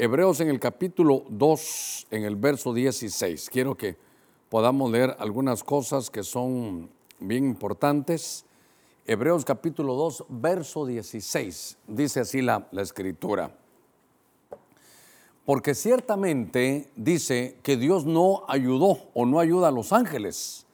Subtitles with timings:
[0.00, 3.50] Hebreos en el capítulo 2, en el verso 16.
[3.50, 3.96] Quiero que
[4.48, 8.44] podamos leer algunas cosas que son bien importantes.
[9.04, 11.78] Hebreos capítulo 2, verso 16.
[11.88, 13.50] Dice así la, la escritura.
[15.44, 20.64] Porque ciertamente dice que Dios no ayudó o no ayuda a los ángeles,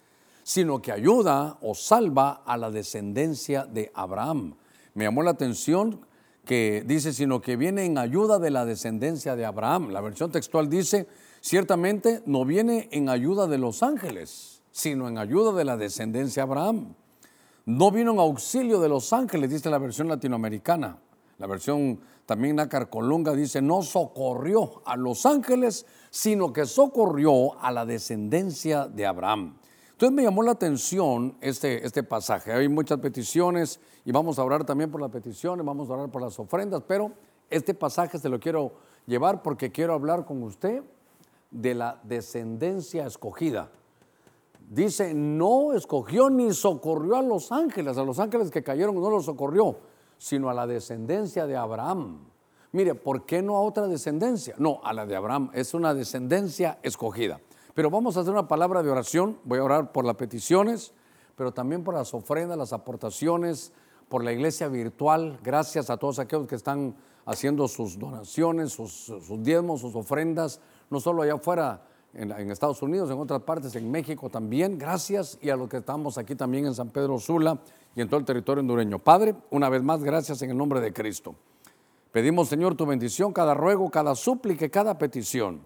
[0.43, 4.54] sino que ayuda o salva a la descendencia de Abraham.
[4.93, 6.04] Me llamó la atención
[6.45, 9.91] que dice, sino que viene en ayuda de la descendencia de Abraham.
[9.91, 11.07] La versión textual dice,
[11.41, 16.51] ciertamente no viene en ayuda de los ángeles, sino en ayuda de la descendencia de
[16.51, 16.95] Abraham.
[17.66, 20.99] No vino en auxilio de los ángeles, dice la versión latinoamericana.
[21.38, 27.73] La versión también Nácar Colunga dice, no socorrió a los ángeles, sino que socorrió a
[27.73, 29.57] la descendencia de Abraham.
[29.95, 32.52] Entonces me llamó la atención este, este pasaje.
[32.52, 36.21] Hay muchas peticiones y vamos a orar también por las peticiones, vamos a orar por
[36.21, 37.12] las ofrendas, pero
[37.48, 38.73] este pasaje se lo quiero
[39.07, 40.83] llevar porque quiero hablar con usted
[41.52, 43.71] de la descendencia escogida.
[44.68, 49.27] Dice, no escogió ni socorrió a los ángeles, a los ángeles que cayeron no los
[49.27, 49.77] socorrió,
[50.18, 52.18] sino a la descendencia de Abraham.
[52.73, 54.57] Mire, ¿por qué no a otra descendencia?
[54.59, 57.40] No, a la de Abraham, es una descendencia escogida.
[57.75, 59.39] Pero vamos a hacer una palabra de oración.
[59.45, 60.93] Voy a orar por las peticiones,
[61.37, 63.73] pero también por las ofrendas, las aportaciones,
[64.09, 65.41] por la iglesia virtual.
[65.43, 66.95] Gracias a todos aquellos que están
[67.27, 69.12] haciendo sus donaciones, sus,
[69.43, 73.91] diezmos, sus ofrendas, no solo allá afuera en, en, Estados Unidos, en otras partes, en
[73.91, 74.78] México también.
[74.78, 77.59] Gracias y a los que estamos aquí también en San Pedro Sula
[77.97, 79.00] y en todo el territorio hondureño.
[79.00, 81.34] Padre, una vez más, gracias en el nombre de Cristo.
[82.12, 85.62] Pedimos, Señor, tu bendición, cada ruego, cada súplica, cada petición.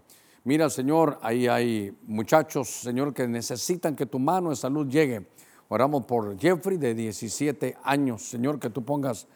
[0.48, 5.26] Mira, Señor, ahí hay muchachos, Señor, que necesitan que tu mano de salud llegue.
[5.68, 9.26] Oramos por Jeffrey de 17 años, Señor, que tú pongas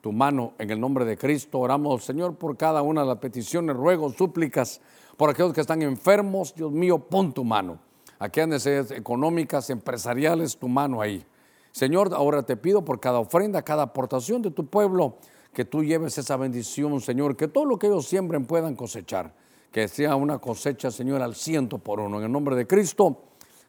[0.00, 1.58] tu mano en el nombre de Cristo.
[1.58, 4.80] Oramos, Señor, por cada una de las peticiones, ruegos, súplicas,
[5.16, 6.54] por aquellos que están enfermos.
[6.54, 7.80] Dios mío, pon tu mano.
[8.20, 11.26] Aquellas necesidades económicas, empresariales, tu mano ahí.
[11.72, 15.16] Señor, ahora te pido por cada ofrenda, cada aportación de tu pueblo,
[15.52, 19.34] que tú lleves esa bendición, Señor, que todo lo que ellos siembren puedan cosechar
[19.70, 22.18] que sea una cosecha, Señor, al ciento por uno.
[22.18, 23.22] En el nombre de Cristo,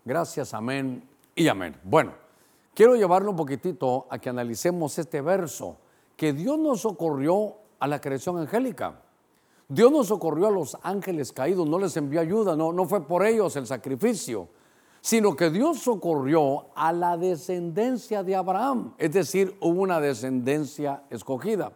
[0.04, 1.76] gracias, amén y amén.
[1.84, 2.14] Bueno,
[2.74, 5.78] quiero llevarlo un poquitito a que analicemos este verso,
[6.16, 9.02] que Dios nos socorrió a la creación angélica.
[9.68, 13.26] Dios nos socorrió a los ángeles caídos, no les envió ayuda, no, no fue por
[13.26, 14.50] ellos el sacrificio,
[15.00, 21.72] sino que Dios socorrió a la descendencia de Abraham, es decir, hubo una descendencia escogida.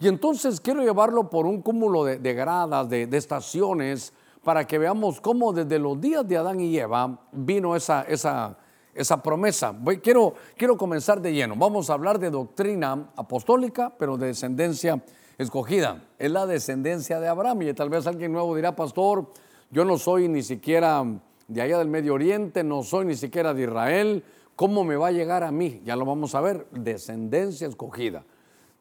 [0.00, 5.52] Y entonces quiero llevarlo por un cúmulo de, gradas, de, estaciones, para que veamos cómo
[5.52, 8.56] desde los días de Adán y Eva vino esa, esa,
[8.94, 9.72] esa promesa.
[9.78, 11.54] Voy, quiero, quiero comenzar de lleno.
[11.54, 15.04] Vamos a hablar de doctrina apostólica, pero de descendencia
[15.36, 16.02] escogida.
[16.18, 17.60] Es la descendencia de Abraham.
[17.62, 19.26] Y tal vez alguien nuevo dirá, pastor,
[19.70, 21.04] yo no soy ni siquiera
[21.46, 24.24] de allá del Medio Oriente, no soy ni siquiera de Israel.
[24.56, 25.82] ¿Cómo me va a llegar a mí?
[25.84, 26.66] Ya lo vamos a ver.
[26.70, 28.24] Descendencia escogida.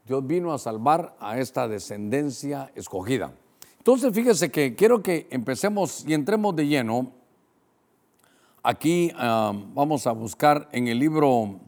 [0.09, 3.31] Dios vino a salvar a esta descendencia escogida.
[3.77, 7.11] Entonces, fíjese que quiero que empecemos y entremos de lleno.
[8.63, 11.59] Aquí ah, vamos a buscar en el libro,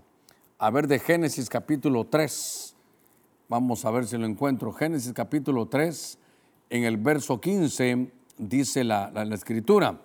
[0.57, 2.75] a ver, de Génesis capítulo 3.
[3.47, 4.73] Vamos a ver si lo encuentro.
[4.73, 6.17] Génesis capítulo 3,
[6.71, 10.01] en el verso 15, dice la, la escritura.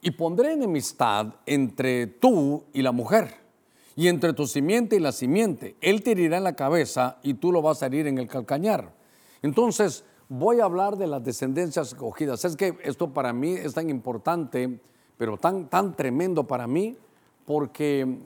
[0.00, 3.41] Y pondré enemistad entre tú y la mujer
[3.96, 5.76] y entre tu simiente y la simiente.
[5.80, 8.94] Él te herirá en la cabeza y tú lo vas a herir en el calcañar.
[9.42, 12.44] Entonces, voy a hablar de las descendencias escogidas.
[12.44, 14.80] Es que esto para mí es tan importante,
[15.18, 16.96] pero tan, tan tremendo para mí,
[17.44, 18.18] porque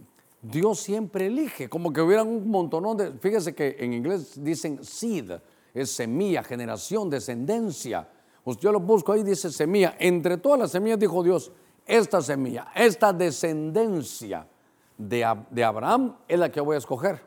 [0.43, 5.33] Dios siempre elige, como que hubiera un montón de, fíjese que en inglés dicen seed,
[5.75, 8.09] es semilla, generación, descendencia.
[8.45, 9.97] Pues yo lo busco ahí, dice semilla.
[9.99, 11.51] Entre todas las semillas dijo Dios,
[11.85, 14.47] esta semilla, esta descendencia
[14.99, 15.25] de,
[15.65, 17.21] Abraham es la que voy a escoger.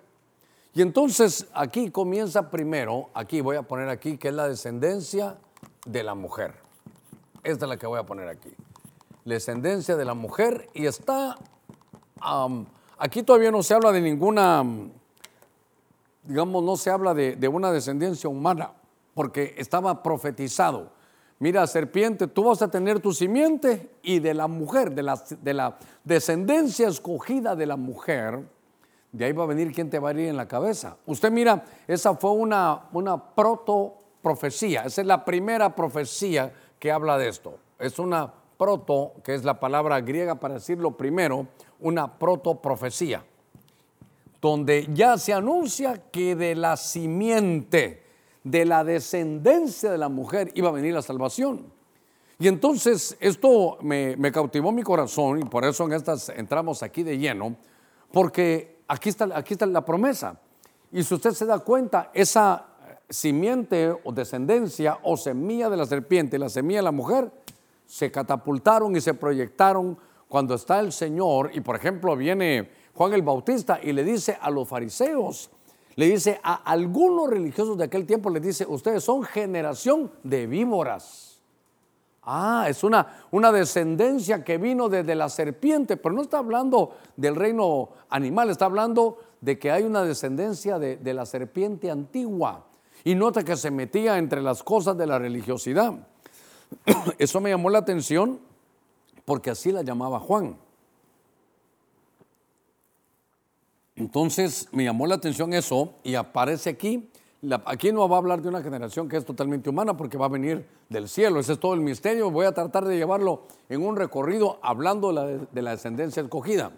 [0.73, 5.37] Y entonces aquí comienza primero, aquí voy a poner aquí, que es la descendencia
[5.85, 6.55] de la mujer.
[7.43, 8.53] Esta es la que voy a poner aquí.
[9.25, 11.37] Descendencia de la mujer y está,
[12.97, 14.63] aquí todavía no se habla de ninguna,
[16.23, 18.71] digamos, no se habla de, de una descendencia humana,
[19.13, 20.91] porque estaba profetizado
[21.39, 25.53] mira, serpiente, tú vas a tener tu simiente y de la mujer, de la, de
[25.53, 28.43] la descendencia escogida de la mujer,
[29.11, 30.97] de ahí va a venir quien te va a ir en la cabeza.
[31.05, 37.17] Usted mira, esa fue una, una proto profecía, esa es la primera profecía que habla
[37.17, 37.57] de esto.
[37.79, 41.47] Es una proto, que es la palabra griega para decirlo primero,
[41.79, 43.23] una proto profecía,
[44.41, 48.03] donde ya se anuncia que de la simiente,
[48.43, 51.71] de la descendencia de la mujer iba a venir la salvación.
[52.37, 57.17] Y entonces esto me, cautivó mi corazón y por eso en estas entramos aquí de
[57.17, 57.57] lleno,
[58.13, 60.39] porque aquí está, aquí está la promesa.
[60.91, 62.65] Y si usted se da cuenta, esa
[63.09, 67.31] simiente o descendencia o semilla de la serpiente y la semilla de la mujer
[67.85, 69.97] se catapultaron y se proyectaron
[70.27, 74.51] cuando está el Señor y por ejemplo viene Juan el Bautista y le dice a
[74.51, 75.49] los fariseos,
[75.99, 81.41] le dice a algunos religiosos de aquel tiempo, le dice, ustedes son generación de víboras.
[82.23, 87.35] Ah, es una, una descendencia que vino desde la serpiente, pero no está hablando del
[87.35, 92.63] reino animal, está hablando de que hay una descendencia de, de la serpiente antigua.
[93.03, 95.95] Y nota que se metía entre las cosas de la religiosidad.
[97.17, 98.39] Eso me llamó la atención
[99.25, 100.55] porque así la llamaba Juan.
[103.99, 107.09] Entonces me llamó la atención eso y aparece aquí.
[107.65, 110.29] aquí no va a hablar de una generación que es totalmente humana porque va a
[110.29, 111.41] venir del cielo.
[111.41, 112.31] Ese es todo el misterio.
[112.31, 115.11] Voy a tratar de llevarlo en un recorrido hablando
[115.51, 116.71] de la, descendencia escogida.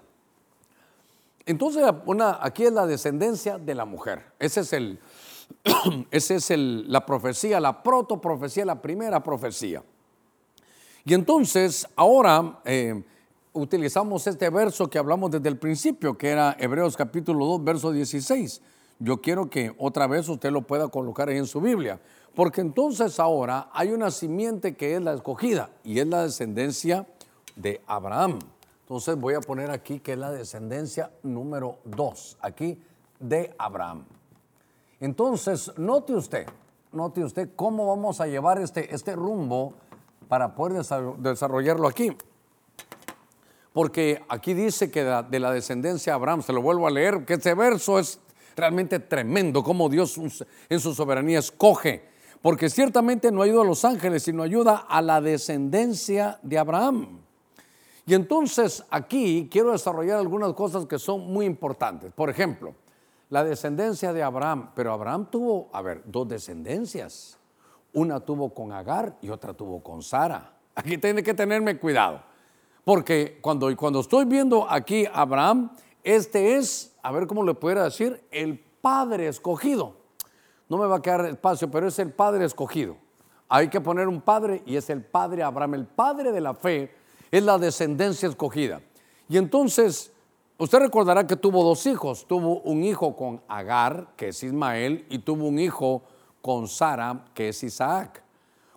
[1.46, 1.84] Entonces,
[2.40, 4.26] aquí es la descendencia de la mujer.
[4.40, 5.00] Ese es el,
[6.10, 9.84] esa es la profecía, la protoprofecía, la primera profecía.
[11.06, 13.04] Y entonces, ahora eh,
[13.54, 18.62] utilizamos este verso que hablamos desde el principio, que era Hebreos capítulo 2, verso 16.
[19.00, 22.00] Yo quiero que otra vez usted lo pueda colocar ahí en su Biblia,
[22.36, 27.08] porque entonces ahora hay una simiente que es la escogida y es la descendencia
[27.56, 28.40] de Abraham.
[28.82, 32.82] Entonces voy a poner aquí que es la descendencia número 2, aquí
[33.20, 34.06] de Abraham.
[35.00, 36.46] Entonces, note usted,
[36.92, 39.74] note usted cómo vamos a llevar este, este rumbo
[40.28, 40.84] para poder
[41.18, 42.16] desarrollarlo aquí.
[43.74, 47.36] Porque aquí dice que de la descendencia de Abraham, se lo vuelvo a leer, que
[47.36, 48.20] este verso es
[48.56, 50.20] realmente tremendo, cómo Dios
[50.70, 52.10] en su soberanía escoge.
[52.42, 57.22] Porque ciertamente no ayuda a los ángeles, sino ayuda a la descendencia de Abraham.
[58.06, 62.12] Y entonces aquí quiero desarrollar algunas cosas que son muy importantes.
[62.12, 62.74] Por ejemplo,
[63.30, 67.38] la descendencia de Abraham, pero Abraham tuvo, a ver, dos descendencias.
[67.94, 70.58] Una tuvo con Agar y otra tuvo con Sara.
[70.76, 72.24] Aquí tiene que tenerme cuidado,
[72.84, 75.72] porque cuando, cuando estoy viendo aquí Abraham,
[76.04, 79.96] este es, a ver cómo le pudiera decir, el padre escogido.
[80.68, 82.98] No me va a quedar espacio, pero es el padre escogido.
[83.50, 85.74] Hay que poner un padre y es el padre Abraham.
[85.76, 86.94] El padre de la fe
[87.30, 88.82] es la descendencia escogida.
[89.28, 90.12] Y entonces
[90.62, 92.28] Usted recordará que tuvo dos hijos.
[92.28, 96.04] Tuvo un hijo con Agar, que es Ismael, y tuvo un hijo
[96.40, 98.21] con Sara, que es Isaac.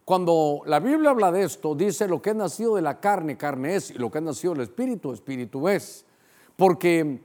[0.04, 3.76] Cuando la Biblia habla de esto, dice lo que es nacido de la carne, carne
[3.76, 6.04] es, y lo que es nacido del espíritu, espíritu es.
[6.56, 7.20] Porque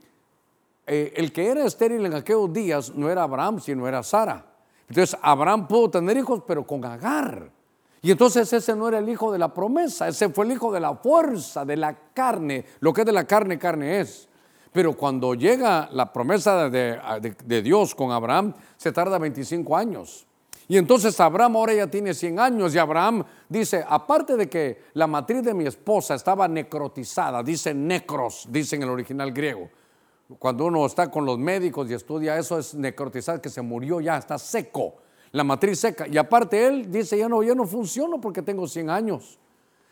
[0.88, 4.46] eh, el que era estéril en aquellos días no era Abraham, sino era Sara.
[4.88, 7.52] Entonces Abraham pudo tener hijos, pero con Agar.
[8.02, 10.80] Y entonces ese no era el hijo de la promesa, ese fue el hijo de
[10.80, 12.66] la fuerza, de la carne.
[12.80, 14.30] Lo que es de la carne, carne es.
[14.72, 20.26] Pero cuando llega la promesa de, Dios con Abraham, se tarda 25 años.
[20.72, 25.08] Y entonces Abraham ahora ya tiene 100 años y Abraham dice, aparte de que la
[25.08, 29.68] matriz de mi esposa estaba necrotizada, dice necros, dice en el original griego.
[30.38, 34.16] Cuando uno está con los médicos y estudia eso es necrotizar, que se murió ya,
[34.18, 34.94] está seco,
[35.32, 36.08] la matriz seca.
[36.08, 39.40] Y aparte él dice, ya no, ya no funciono porque tengo 100 años.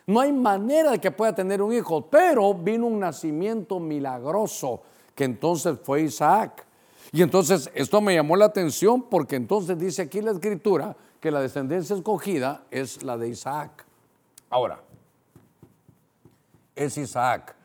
[0.06, 4.84] No hay manera de que pueda tener un hijo, pero vino un nacimiento milagroso,
[5.16, 6.67] que entonces fue Isaac.
[7.12, 11.42] Y entonces esto me llamó la atención porque entonces dice aquí la escritura que la
[11.42, 13.86] descendencia escogida es la de Isaac.
[14.50, 14.80] Ahora,
[16.76, 17.56] es Isaac.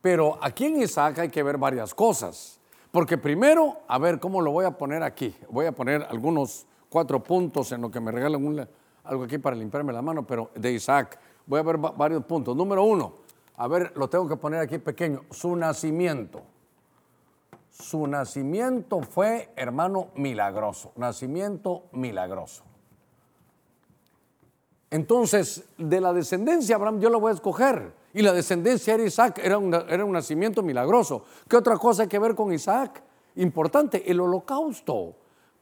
[0.00, 2.58] Pero aquí en Isaac hay que ver varias cosas.
[2.90, 5.34] Porque primero, a ver cómo lo voy a poner aquí.
[5.48, 8.68] Voy a poner algunos cuatro puntos en lo que me regalan
[9.04, 12.56] algo aquí para limpiarme la mano, pero de Isaac voy a ver varios puntos.
[12.56, 13.14] Número uno,
[13.56, 16.42] a ver, lo tengo que poner aquí pequeño, su nacimiento.
[17.82, 20.92] Su nacimiento fue, hermano, milagroso.
[20.94, 22.62] Nacimiento milagroso.
[24.88, 27.92] Entonces, de la descendencia Abraham yo lo voy a escoger.
[28.14, 31.24] Y la descendencia era Isaac, era un, era un nacimiento milagroso.
[31.48, 33.02] ¿Qué otra cosa hay que ver con Isaac?
[33.34, 35.16] Importante, el holocausto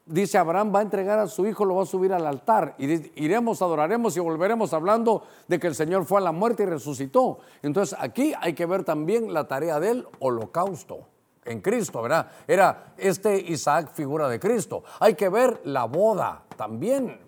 [0.04, 3.22] dice Abraham va a entregar a su hijo, lo va a subir al altar y
[3.24, 7.38] iremos, adoraremos y volveremos hablando de que el Señor fue a la muerte y resucitó.
[7.62, 11.06] Entonces aquí hay que ver también la tarea del holocausto
[11.44, 12.30] en Cristo, ¿verdad?
[12.46, 14.82] Era este Isaac figura de Cristo.
[14.98, 17.18] Hay que ver la boda también.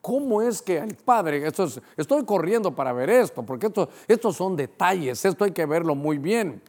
[0.00, 4.56] ¿Cómo es que el Padre, esto estoy corriendo para ver esto, porque esto, estos son
[4.56, 6.62] detalles, esto hay que verlo muy bien.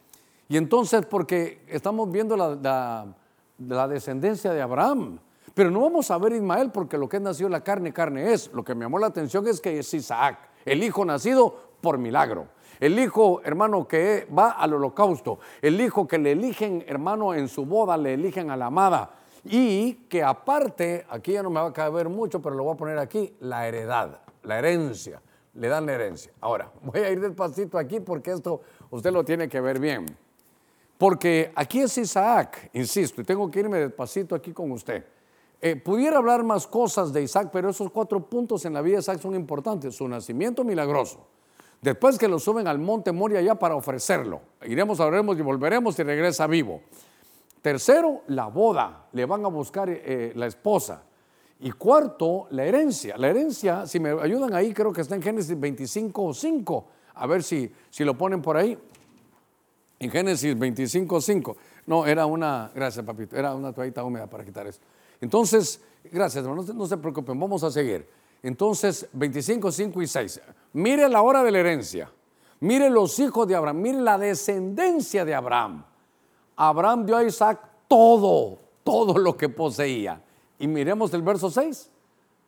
[0.48, 5.20] Y entonces, porque estamos viendo la descendencia de Abraham.
[5.54, 8.52] Pero no vamos a ver Ismael porque lo que es nacido la carne, carne es.
[8.52, 12.46] Lo que me llamó la atención es que es Isaac, el hijo nacido por milagro.
[12.80, 15.38] El hijo, hermano, que va al holocausto.
[15.60, 19.10] El hijo que le eligen, hermano, en su boda, le eligen a la amada.
[19.44, 22.76] Y que aparte, aquí ya no me va a caber mucho, pero lo voy a
[22.76, 25.20] poner aquí, la heredad, la herencia.
[25.54, 26.32] Le dan la herencia.
[26.40, 30.06] Ahora, voy a ir despacito aquí porque esto usted lo tiene que ver bien.
[30.96, 35.04] Porque aquí es Isaac, insisto, y tengo que irme despacito aquí con usted.
[35.62, 39.00] Eh, pudiera hablar más cosas de Isaac, pero esos cuatro puntos en la vida de
[39.00, 39.94] Isaac son importantes.
[39.94, 41.26] Su nacimiento milagroso,
[41.80, 44.42] Después que lo suben al monte Moria ya para ofrecerlo.
[44.66, 46.82] Iremos, hablaremos y volveremos y regresa vivo.
[47.62, 49.06] Tercero, la boda.
[49.12, 51.02] Le van a buscar eh, la esposa.
[51.60, 53.16] Y cuarto, la herencia.
[53.16, 56.86] La herencia, si me ayudan ahí, creo que está en Génesis 25 o 5.
[57.14, 58.76] A ver si, si lo ponen por ahí.
[59.98, 61.56] En Génesis 25 5.
[61.86, 64.80] No, era una, gracias papito, era una toallita húmeda para quitar eso.
[65.20, 68.06] Entonces, gracias, no, no se preocupen, vamos a seguir.
[68.42, 70.40] Entonces, 25, 5 y 6.
[70.72, 72.10] Mire la hora de la herencia.
[72.60, 73.80] Mire los hijos de Abraham.
[73.80, 75.84] Mire la descendencia de Abraham.
[76.56, 80.22] Abraham dio a Isaac todo, todo lo que poseía.
[80.58, 81.90] Y miremos el verso 6.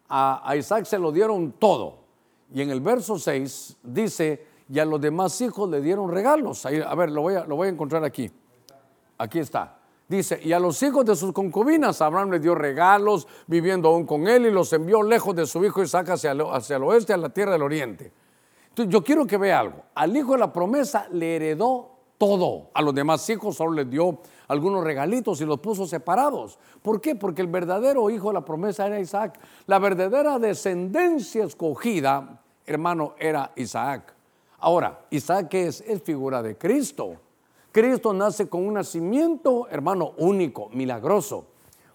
[0.08, 1.98] A, Isaac se lo dieron todo.
[2.52, 6.66] Y en el verso 6 dice, y a los demás hijos le dieron regalos.
[6.66, 8.30] a ver, lo voy a, lo voy a encontrar aquí.
[9.18, 9.81] Aquí está.
[10.08, 14.28] Dice, y a los hijos de sus concubinas Abraham le dio regalos, viviendo aún con
[14.28, 17.16] él, y los envió lejos de su hijo Isaac hacia el, hacia el oeste, a
[17.16, 18.12] la tierra del oriente.
[18.68, 19.82] Entonces, yo quiero que vea algo.
[19.94, 22.70] Al hijo de la promesa le heredó todo.
[22.72, 26.58] A los demás hijos solo les dio algunos regalitos y los puso separados.
[26.80, 27.14] ¿Por qué?
[27.14, 29.38] Porque el verdadero hijo de la promesa era Isaac.
[29.66, 34.14] La verdadera descendencia escogida, hermano, era Isaac.
[34.60, 37.16] Ahora, Isaac es, es figura de Cristo.
[37.72, 41.46] Cristo nace con un nacimiento, hermano, único, milagroso.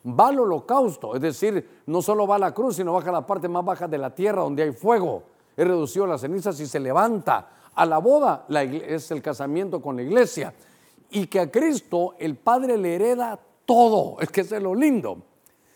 [0.07, 3.25] Va al holocausto, es decir, no solo va a la cruz, sino baja a la
[3.25, 5.23] parte más baja de la tierra donde hay fuego.
[5.55, 7.49] Es reducido a las cenizas y se levanta.
[7.75, 10.53] A la boda es el casamiento con la iglesia.
[11.11, 14.17] Y que a Cristo el Padre le hereda todo.
[14.19, 15.21] Es que es lo lindo.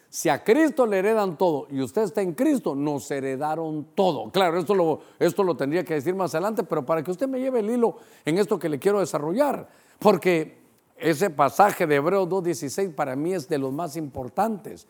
[0.10, 4.29] Si a Cristo le heredan todo y usted está en Cristo, nos heredaron todo.
[4.29, 7.39] Claro, esto lo, esto lo tendría que decir más adelante, pero para que usted me
[7.39, 9.70] lleve el hilo en esto que le quiero desarrollar.
[10.01, 10.58] Porque
[10.98, 14.88] ese pasaje de Hebreos 2.16 para mí es de los más importantes.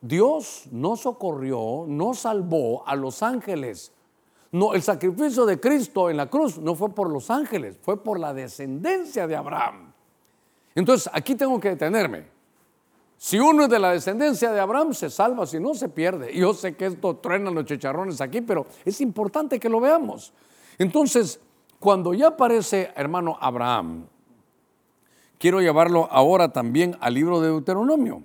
[0.00, 3.92] Dios no socorrió, no salvó a los ángeles.
[4.50, 8.34] El sacrificio de Cristo en la cruz no fue por los ángeles, fue por la
[8.34, 9.92] descendencia de Abraham.
[10.74, 12.26] Entonces, aquí tengo que detenerme.
[13.16, 16.36] Si uno es de la descendencia de Abraham, se salva, si no, se pierde.
[16.36, 20.32] Yo sé que esto truena los chicharrones aquí, pero es importante que lo veamos.
[20.76, 21.38] Entonces,
[21.78, 24.06] cuando ya aparece, hermano Abraham,
[25.40, 28.22] quiero llevarlo ahora también al libro de Deuteronomio.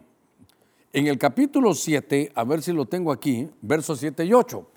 [0.92, 4.68] En el capítulo 7, a ver si lo tengo aquí, versos 7 y 8,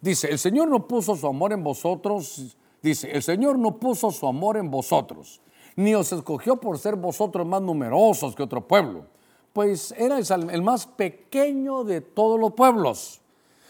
[0.00, 4.26] dice, el Señor no puso su amor en vosotros, dice, el Señor no puso su
[4.26, 5.40] amor en vosotros,
[5.76, 9.06] ni os escogió por ser vosotros más numerosos que otro pueblo,
[9.52, 13.20] pues erais el más pequeño de todos los pueblos,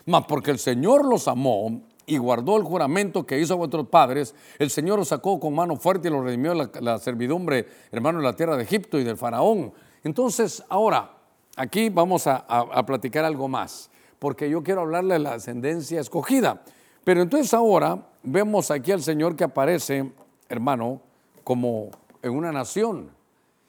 [0.07, 4.35] mas porque el Señor los amó y guardó el juramento que hizo a vuestros padres,
[4.59, 8.25] el Señor los sacó con mano fuerte y los redimió la, la servidumbre, hermano, de
[8.25, 9.73] la tierra de Egipto y del faraón.
[10.03, 11.11] Entonces, ahora,
[11.57, 16.63] aquí vamos a, a, platicar algo más, porque yo quiero hablarle de la ascendencia escogida.
[17.05, 20.13] Pero entonces ahora vemos aquí al Señor que aparece,
[20.49, 21.01] hermano,
[21.43, 21.91] como
[22.23, 23.11] en una nación.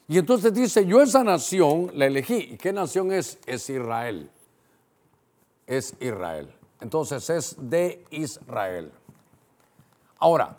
[0.07, 2.49] Y entonces dice, yo esa nación la elegí.
[2.53, 3.39] ¿Y qué nación es?
[3.45, 4.29] Es Israel.
[5.67, 6.49] Es Israel.
[6.81, 8.91] Entonces es de Israel.
[10.19, 10.57] Ahora,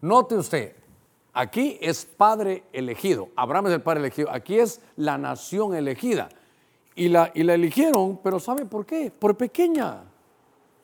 [0.00, 0.76] note usted,
[1.32, 3.28] aquí es padre elegido.
[3.36, 4.30] Abraham es el padre elegido.
[4.30, 6.28] Aquí es la nación elegida.
[6.94, 9.10] Y la, y la eligieron, pero ¿sabe por qué?
[9.10, 10.04] Por pequeña.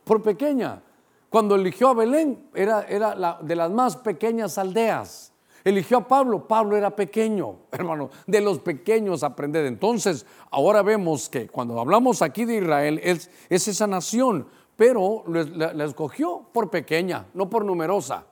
[0.04, 0.80] Por pequeña.
[1.28, 5.32] Cuando eligió a Belén, era, era la, de las más pequeñas aldeas.
[5.64, 9.64] Eligió a Pablo, Pablo era pequeño, hermano, de los pequeños aprender.
[9.64, 15.84] Entonces, ahora vemos que cuando hablamos aquí de Israel, es, es esa nación, pero la,
[15.84, 18.24] escogió por pequeña, no por numerosa.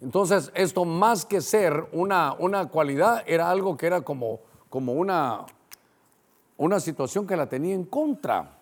[0.00, 5.46] Entonces, esto más que ser una, una cualidad, era algo que era como, como una,
[6.56, 8.58] una situación que la tenía en contra.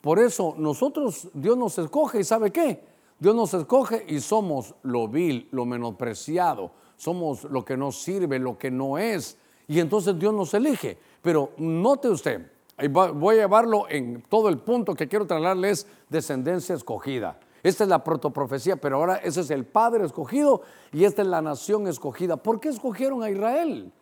[0.00, 2.82] Por eso nosotros, Dios nos escoge y ¿sabe qué?
[3.18, 8.56] Dios nos escoge y somos lo vil, lo menospreciado, somos lo que no sirve, lo
[8.56, 9.36] que no es.
[9.66, 10.96] Y entonces Dios nos elige.
[11.20, 12.50] Pero note usted,
[12.86, 17.38] voy a llevarlo en todo el punto que quiero trasladarle es descendencia escogida.
[17.62, 21.42] Esta es la protoprofecía, pero ahora ese es el Padre escogido y esta es la
[21.42, 22.36] nación escogida.
[22.36, 23.92] ¿Por qué escogieron a Israel?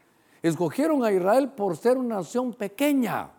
[0.43, 3.31] Escogieron a Israel por ser una nación pequeña.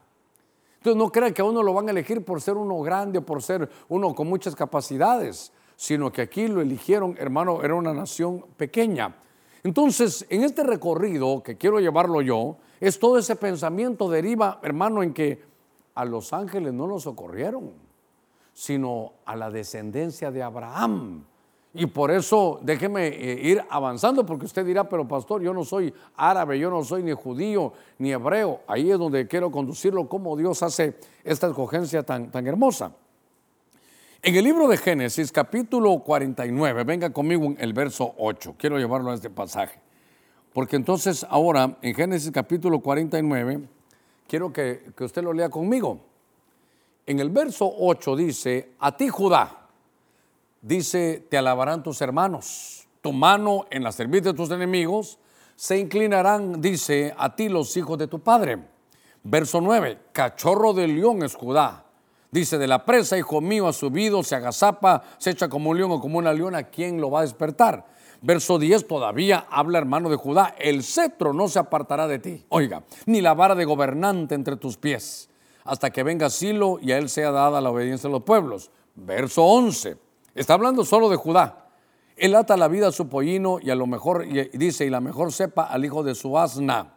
[0.78, 3.22] Entonces no crean que a uno lo van a elegir por ser uno grande o
[3.26, 8.44] por ser uno con muchas capacidades, sino que aquí lo eligieron, hermano, era una nación
[8.58, 9.16] pequeña.
[9.64, 15.14] Entonces, en este recorrido que quiero llevarlo yo, es todo ese pensamiento deriva, hermano, en
[15.14, 15.42] que
[15.96, 17.72] a los ángeles no los socorrieron,
[18.54, 21.24] sino a la descendencia de Abraham.
[21.74, 25.94] Y por eso déjeme eh, ir avanzando, porque usted dirá, pero pastor, yo no soy
[26.16, 28.62] árabe, yo no soy ni judío ni hebreo.
[28.68, 32.94] Ahí es donde quiero conducirlo, cómo Dios hace esta escogencia tan, tan hermosa.
[34.24, 39.12] En el libro de Génesis, capítulo 49, venga conmigo en el verso 8, quiero llevarlo
[39.12, 39.80] a este pasaje.
[40.54, 43.62] Porque entonces ahora, en Génesis capítulo 49,
[44.28, 46.00] quiero que, que usted lo lea conmigo.
[47.06, 49.68] En el verso 8 dice, a ti Judá,
[50.64, 55.20] dice, te alabarán tus hermanos, tu mano en la servir de tus enemigos,
[55.56, 58.58] se inclinarán, dice, a ti los hijos de tu padre.
[59.24, 61.87] Verso 9, cachorro de león es Judá.
[62.32, 65.92] Dice, de la presa, hijo mío, ha subido, se agazapa, se echa como un león
[65.92, 67.86] o como una leona, ¿quién lo va a despertar?
[68.22, 72.84] Verso 10, todavía habla hermano de Judá, el cetro no se apartará de ti, oiga,
[73.06, 75.30] ni la vara de gobernante entre tus pies,
[75.64, 78.72] hasta que venga Silo y a él sea dada la obediencia de los pueblos.
[78.96, 79.98] Verso 11,
[80.38, 81.66] Está hablando solo de Judá.
[82.16, 85.34] Él ata la vida a su pollino y a lo mejor, dice, y la mejor
[85.34, 86.94] sepa al hijo de su asna.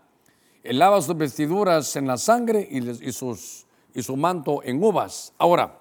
[0.63, 5.33] Él lava sus vestiduras en la sangre y, sus, y su manto en uvas.
[5.39, 5.79] Ahora,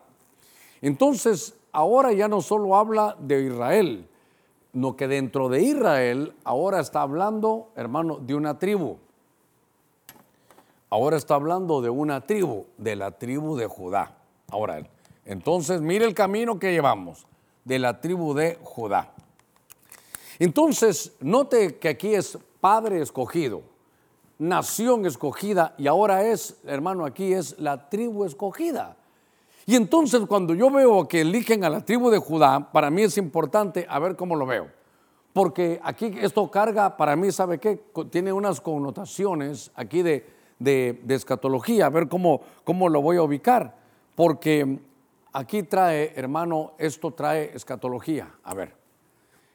[0.82, 4.08] entonces, ahora ya no solo habla de Israel,
[4.74, 8.98] no que dentro de Israel ahora está hablando, hermano, de una tribu.
[10.90, 14.18] Ahora está hablando de una tribu, de la tribu de Judá.
[14.50, 14.84] Ahora,
[15.26, 17.28] entonces, mire el camino que llevamos
[17.64, 19.14] de la tribu de Judá.
[20.40, 23.62] Entonces, note que aquí es padre escogido,
[24.40, 28.98] nación escogida y ahora es, hermano, aquí es la tribu escogida.
[29.68, 33.18] Y entonces cuando yo veo que eligen a la tribu de Judá, para mí es
[33.18, 34.68] importante a ver cómo lo veo.
[35.32, 37.80] Porque aquí esto carga, para mí, ¿sabe qué?
[38.10, 40.26] Tiene unas connotaciones aquí de,
[40.58, 43.78] de, escatología, a ver cómo, cómo lo voy a ubicar.
[44.16, 44.80] Porque
[45.32, 48.34] Aquí trae, hermano, esto trae escatología.
[48.44, 48.76] A ver,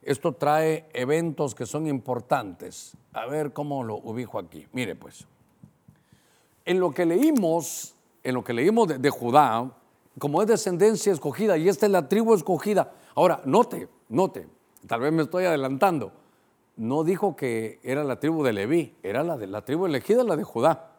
[0.07, 2.97] esto trae eventos que son importantes.
[3.12, 4.67] A ver cómo lo ubico aquí.
[4.73, 5.27] Mire pues,
[6.64, 9.71] en lo que leímos, en lo que leímos de, Judá,
[10.19, 12.93] como es descendencia escogida y esta es la tribu escogida.
[13.14, 14.47] Ahora, note, note,
[14.87, 16.12] tal vez me estoy adelantando.
[16.77, 20.37] No dijo que era la tribu de Leví, era la de la tribu elegida, la
[20.37, 20.93] de Judá.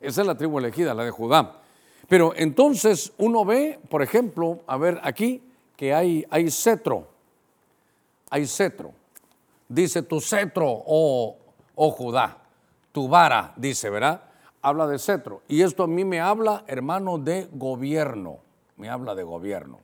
[0.00, 1.60] Esa es la tribu elegida, la de Judá.
[2.08, 5.42] Pero entonces uno ve, por ejemplo, a ver aquí,
[5.76, 7.13] que hay, hay cetro.
[8.34, 8.92] Hay cetro.
[9.68, 11.36] Dice tu cetro, oh,
[11.76, 12.38] oh Judá.
[12.90, 14.22] Tu vara, dice, ¿verdad?
[14.60, 15.42] Habla de cetro.
[15.46, 18.38] Y esto a mí me habla, hermano, de gobierno.
[18.76, 19.78] Me habla de gobierno.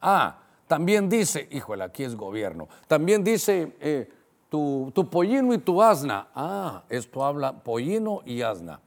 [0.00, 2.68] Ah, también dice, híjole, aquí es gobierno.
[2.86, 4.08] También dice eh,
[4.48, 6.28] tu, tu pollino y tu asna.
[6.36, 8.78] Ah, esto habla pollino y asna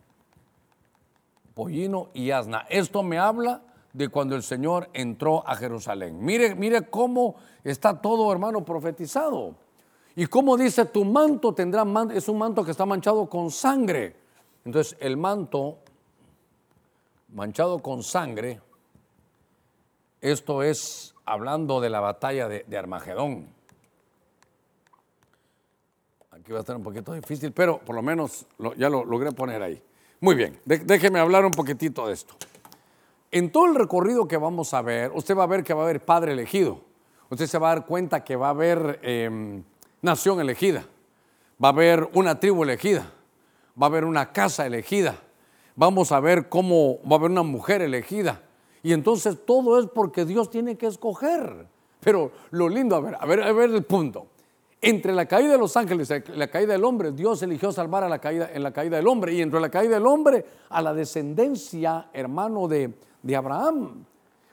[1.55, 2.65] pollino y asna.
[2.69, 3.62] Esto me habla
[3.95, 6.17] de cuando el Señor entró a Jerusalén.
[6.19, 9.55] Mire, mire cómo está todo, hermano, profetizado.
[10.17, 14.15] Y cómo dice, tu manto tendrá, es un manto que está manchado con sangre.
[14.65, 15.77] Entonces, el manto
[17.29, 18.60] manchado con sangre,
[20.19, 23.47] esto es hablando de la batalla de, Armagedón.
[26.31, 29.62] Aquí va a estar un poquito difícil, pero por lo menos ya lo logré poner
[29.62, 29.81] ahí.
[30.19, 32.36] Muy bien, déjeme hablar un poquitito de esto.
[33.36, 35.84] En todo el recorrido que vamos a ver, usted va a ver que va a
[35.84, 36.80] haber padre elegido.
[37.30, 39.62] Usted se va a dar cuenta que va a haber em,
[40.02, 40.86] nación elegida.
[41.62, 43.12] Va a haber una tribu elegida.
[43.78, 45.17] Va a haber una casa elegida.
[45.76, 48.41] Vamos a ver cómo va a haber una mujer elegida.
[48.82, 51.67] Y entonces todo es porque Dios tiene que escoger.
[52.00, 54.28] Pero lo lindo, a ver, a ver, a ver el punto
[54.81, 58.09] entre la caída de los ángeles y la caída del hombre, Dios eligió salvar a
[58.09, 59.33] la caída, en la caída del hombre.
[59.33, 64.05] Y entre la caída del hombre, a la descendencia, hermano de, de Abraham.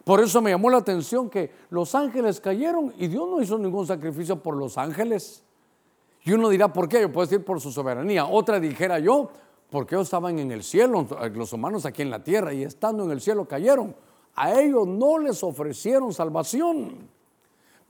[0.04, 3.86] Por eso me llamó la atención que los ángeles cayeron y Dios no hizo ningún
[3.86, 5.44] sacrificio por los ángeles.
[6.24, 7.00] Y uno dirá, ¿por qué?
[7.00, 8.26] Yo puedo decir por su soberanía.
[8.26, 9.30] Otra dijera yo,
[9.70, 13.10] porque ellos estaban en el cielo, los humanos aquí en la tierra, y estando en
[13.10, 13.94] el cielo cayeron.
[14.34, 17.08] A ellos no les ofrecieron salvación.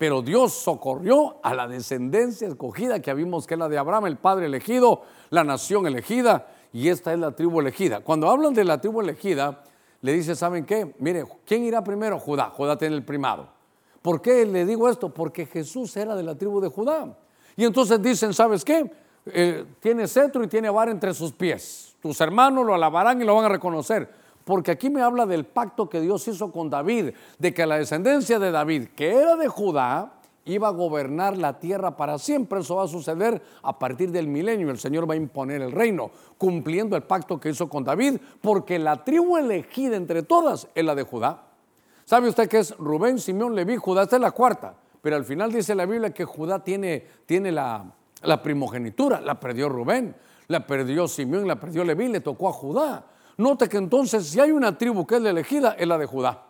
[0.03, 4.17] Pero Dios socorrió a la descendencia escogida que vimos que es la de Abraham, el
[4.17, 8.01] padre elegido, la nación elegida, y esta es la tribu elegida.
[8.01, 9.62] Cuando hablan de la tribu elegida,
[10.01, 10.93] le dice, ¿saben qué?
[10.99, 12.19] Mire, ¿quién irá primero?
[12.19, 12.51] Judá.
[12.51, 13.47] Judá tiene el primado.
[14.03, 15.09] ¿Por qué le digo esto?
[15.15, 17.17] Porque Jesús era de la tribu de Judá.
[17.55, 18.91] Y entonces dicen, ¿sabes qué?
[19.27, 21.95] Eh, tiene cetro y tiene vara entre sus pies.
[22.03, 24.11] Tus hermanos lo alabarán y lo van a reconocer.
[24.45, 28.39] Porque aquí me habla del pacto que Dios hizo con David, de que la descendencia
[28.39, 32.61] de David, que era de Judá, iba a gobernar la tierra para siempre.
[32.61, 34.71] Eso va a suceder a partir del milenio.
[34.71, 38.79] El Señor va a imponer el reino, cumpliendo el pacto que hizo con David, porque
[38.79, 41.45] la tribu elegida entre todas es la de Judá.
[42.05, 44.03] ¿Sabe usted que es Rubén, Simeón, Leví, Judá?
[44.03, 44.75] Esta es la cuarta.
[45.01, 47.85] Pero al final dice la Biblia que Judá tiene, tiene la,
[48.23, 49.21] la primogenitura.
[49.21, 50.15] La perdió Rubén,
[50.49, 53.07] la perdió Simeón, la perdió Leví, le tocó a Judá.
[53.37, 56.47] Note que entonces si hay una tribu que es la elegida, es la de Judá.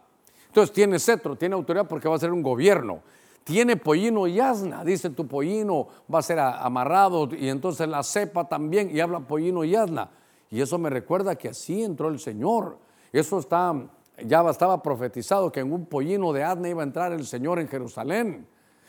[0.48, 3.00] Entonces tiene cetro, tiene autoridad porque va a ser un gobierno.
[3.44, 8.48] Tiene pollino y asna, dice tu pollino va a ser amarrado y entonces la cepa
[8.48, 10.10] también y habla pollino y asna.
[10.50, 12.78] Y eso me recuerda que así entró el Señor.
[13.12, 13.74] Eso está,
[14.22, 17.68] ya estaba profetizado que en un pollino de asna iba a entrar el Señor en
[17.68, 18.46] Jerusalén.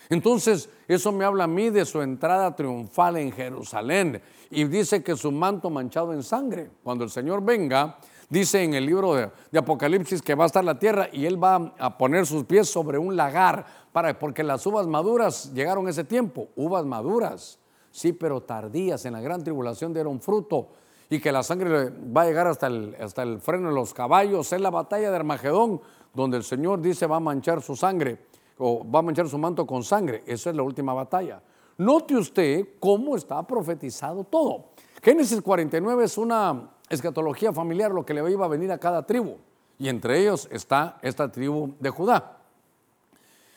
[0.10, 4.22] Entonces, eso me habla a mí de su entrada triunfal en Jerusalén.
[4.50, 6.70] Y dice que su manto manchado en sangre.
[6.84, 7.98] Cuando el Señor venga,
[8.30, 11.74] dice en el libro de, Apocalipsis que va a estar la tierra y Él va
[11.78, 16.50] a poner sus pies sobre un lagar, para, porque las uvas maduras llegaron ese tiempo,
[16.56, 17.60] uvas maduras,
[17.92, 20.70] sí, pero tardías, en la gran tribulación dieron fruto
[21.10, 24.52] y que la sangre va a llegar hasta el, hasta el freno de los caballos.
[24.52, 25.80] Es la batalla de Armagedón,
[26.14, 29.66] donde el Señor dice va a manchar su sangre o va a manchar su manto
[29.66, 30.24] con sangre.
[30.26, 31.42] Esa es la última batalla.
[31.78, 34.66] Note usted cómo está profetizado todo.
[35.02, 39.38] Génesis 49 es una escatología familiar, lo que le iba a venir a cada tribu.
[39.80, 42.38] Y entre ellos está esta tribu de Judá.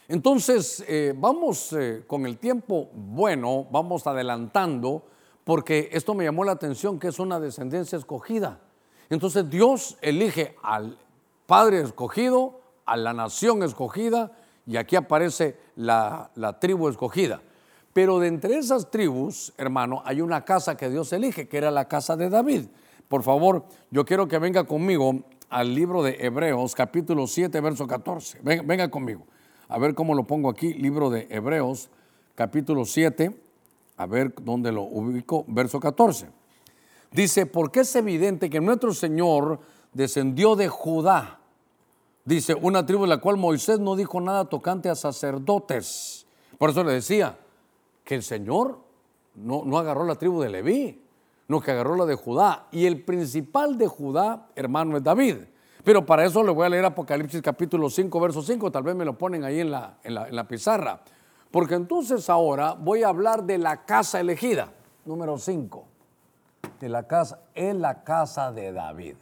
[0.08, 5.02] Entonces, eh, vamos eh, con el tiempo bueno, vamos adelantando,
[5.44, 8.60] porque esto me llamó la atención que es una descendencia escogida.
[9.10, 10.98] Entonces Dios elige al
[11.46, 14.32] Padre escogido, a la nación escogida,
[14.66, 17.40] y aquí aparece la, tribu escogida.
[17.92, 21.86] Pero de entre esas tribus, hermano, hay una casa que Dios elige, que era la
[21.88, 22.66] casa de David.
[23.08, 28.40] Por favor, yo quiero que venga conmigo al libro de Hebreos, capítulo 7, verso 14.
[28.42, 29.24] Venga, venga, conmigo.
[29.68, 31.88] A ver cómo lo pongo aquí, libro de Hebreos,
[32.34, 33.34] capítulo 7,
[33.96, 36.28] a ver dónde lo ubico, verso 14.
[37.12, 39.60] Dice, porque es evidente que nuestro Señor
[39.92, 41.40] descendió de Judá
[42.26, 46.26] Dice, una tribu de la cual Moisés no dijo nada tocante a sacerdotes.
[46.58, 47.38] Por eso le decía
[48.02, 48.80] que el Señor
[49.36, 51.04] no, no agarró la tribu de Leví,
[51.46, 52.66] no que agarró la de Judá.
[52.72, 55.36] Y el principal de Judá, hermano, es David.
[55.84, 58.72] Pero para eso le voy a leer Apocalipsis capítulo 5, verso 5.
[58.72, 61.00] Tal vez me lo ponen ahí en la, en la, en la pizarra.
[61.52, 64.72] Porque entonces ahora voy a hablar de la casa elegida.
[65.04, 65.84] Número 5.
[66.80, 69.14] De la casa, en la casa de David.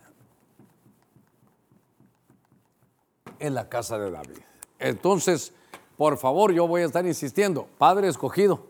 [3.38, 4.38] En la casa de David.
[4.78, 5.52] Entonces,
[5.96, 8.66] por favor, yo voy a estar insistiendo, Padre escogido,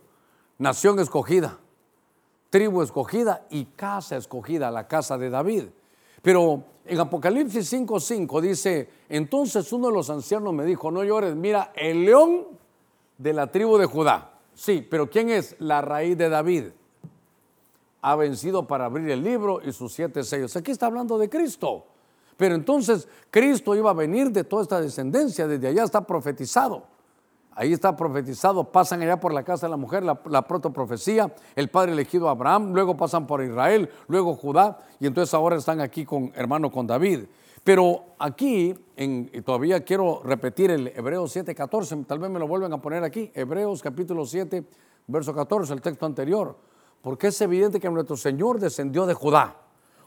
[0.59, 1.59] nación escogida,
[2.51, 5.65] tribu escogida y casa escogida, la casa de David.
[6.23, 11.73] Pero en Apocalipsis 5:5 dice, entonces uno de los ancianos me dijo, no llores, mira,
[11.75, 12.47] el león
[13.19, 14.33] de la tribu de Judá.
[14.55, 16.65] Sí, pero ¿quién es la raíz de David?
[18.03, 20.55] Ha vencido para abrir el libro y sus siete sellos.
[20.57, 21.87] Aquí está hablando de Cristo.
[22.37, 26.85] Pero entonces Cristo iba a venir de toda esta descendencia, desde allá está profetizado.
[27.57, 31.71] Ahí está profetizado, pasan allá por la casa de la mujer, la, la protoprofecía, el
[31.71, 36.33] padre elegido Abraham, luego pasan por Israel, luego Judá, y entonces ahora están aquí con
[36.35, 37.27] hermano con David.
[37.63, 42.83] Pero aquí, en, todavía quiero repetir el Hebreos 7:14, tal vez me lo vuelvan a
[42.83, 44.65] poner aquí, Hebreos capítulo 7,
[45.07, 46.57] verso 14, el texto anterior,
[47.01, 49.64] porque es evidente que nuestro Señor descendió de Judá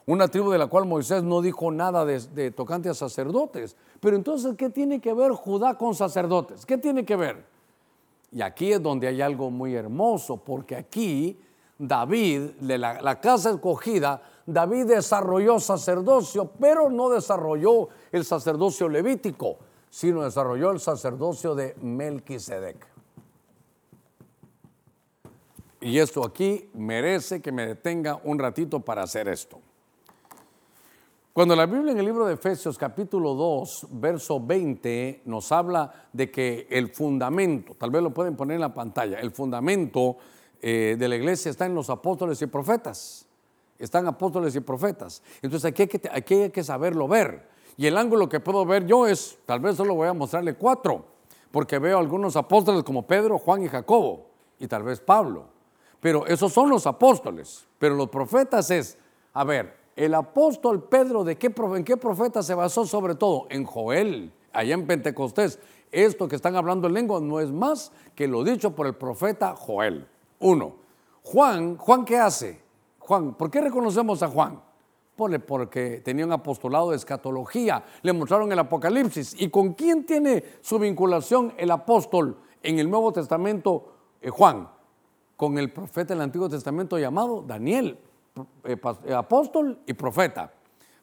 [0.07, 3.75] una tribu de la cual Moisés no dijo nada de, tocante a sacerdotes.
[3.99, 6.65] Pero entonces, ¿qué tiene que ver Judá con sacerdotes?
[6.65, 7.45] ¿Qué tiene que ver?
[8.31, 11.37] Y aquí es donde hay algo muy hermoso, porque aquí
[11.77, 19.57] David, de la, la casa escogida, David desarrolló sacerdocio, pero no desarrolló el sacerdocio levítico,
[19.89, 22.87] sino desarrolló el sacerdocio de Melquisedec.
[25.81, 29.59] Y esto aquí merece que me detenga un ratito para hacer esto.
[31.37, 36.31] Cuando la Biblia en el libro de Efesios capítulo 2, verso 20, nos habla de
[36.31, 40.17] que el fundamento, tal vez lo pueden poner en la pantalla, el fundamento
[40.59, 43.27] eh, de la iglesia está en los apóstoles y profetas.
[43.77, 45.21] Están apóstoles y profetas.
[45.43, 47.47] Entonces aquí hay, que, aquí hay que saberlo ver.
[47.77, 51.05] Y el ángulo que puedo ver yo es, tal vez solo voy a mostrarle cuatro,
[51.51, 54.25] porque veo algunos apóstoles como Pedro, Juan y Jacobo,
[54.57, 55.45] y tal vez Pablo.
[55.99, 57.67] Pero esos son los apóstoles.
[57.77, 58.97] Pero los profetas es,
[59.33, 63.47] a ver, el apóstol Pedro, ¿de qué, ¿en qué profeta se basó sobre todo?
[63.49, 65.59] En Joel, allá en Pentecostés.
[65.91, 69.55] Esto que están hablando en lengua no es más que lo dicho por el profeta
[69.55, 70.07] Joel.
[70.39, 70.75] Uno.
[71.23, 72.61] Juan, ¿Juan qué hace?
[72.99, 74.61] Juan, ¿por qué reconocemos a Juan?
[75.47, 79.35] porque tenía un apostolado de escatología, le mostraron el Apocalipsis.
[79.39, 84.69] ¿Y con quién tiene su vinculación el apóstol en el Nuevo Testamento, eh, Juan?
[85.35, 87.97] Con el profeta del Antiguo Testamento llamado Daniel,
[89.15, 90.51] apóstol y profeta.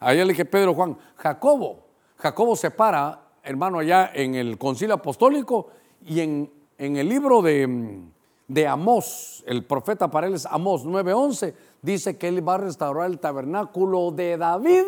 [0.01, 1.85] Ahí le dije Pedro Juan, Jacobo.
[2.17, 5.69] Jacobo se para, hermano, allá en el concilio apostólico
[6.05, 8.03] y en, en el libro de,
[8.49, 13.11] de Amós, el profeta para él es Amós 9:11, dice que él va a restaurar
[13.11, 14.85] el tabernáculo de David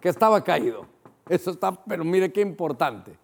[0.00, 0.86] que estaba caído.
[1.28, 3.16] Eso está, pero mire qué importante.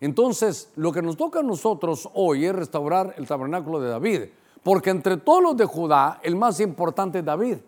[0.00, 4.22] Entonces, lo que nos toca a nosotros hoy es restaurar el tabernáculo de David,
[4.64, 7.58] porque entre todos los de Judá, el más importante es David.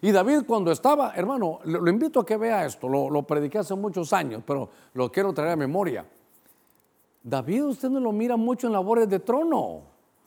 [0.00, 4.12] Y David cuando estaba, hermano, lo, invito a que vea esto, lo, prediqué hace muchos
[4.12, 6.06] años, pero lo quiero traer a memoria.
[7.22, 9.82] David usted no lo mira mucho en labores de trono.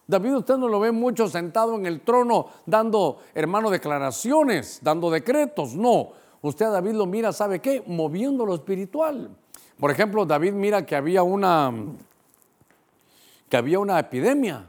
[0.05, 5.75] David usted no lo ve mucho sentado en el trono dando, hermano, declaraciones, dando decretos.
[5.75, 6.09] No,
[6.41, 7.81] usted a David lo mira, ¿sabe qué?
[7.87, 9.29] Moviendo lo espiritual.
[9.79, 11.71] Por ejemplo, David mira que había una,
[13.47, 14.67] que había una epidemia.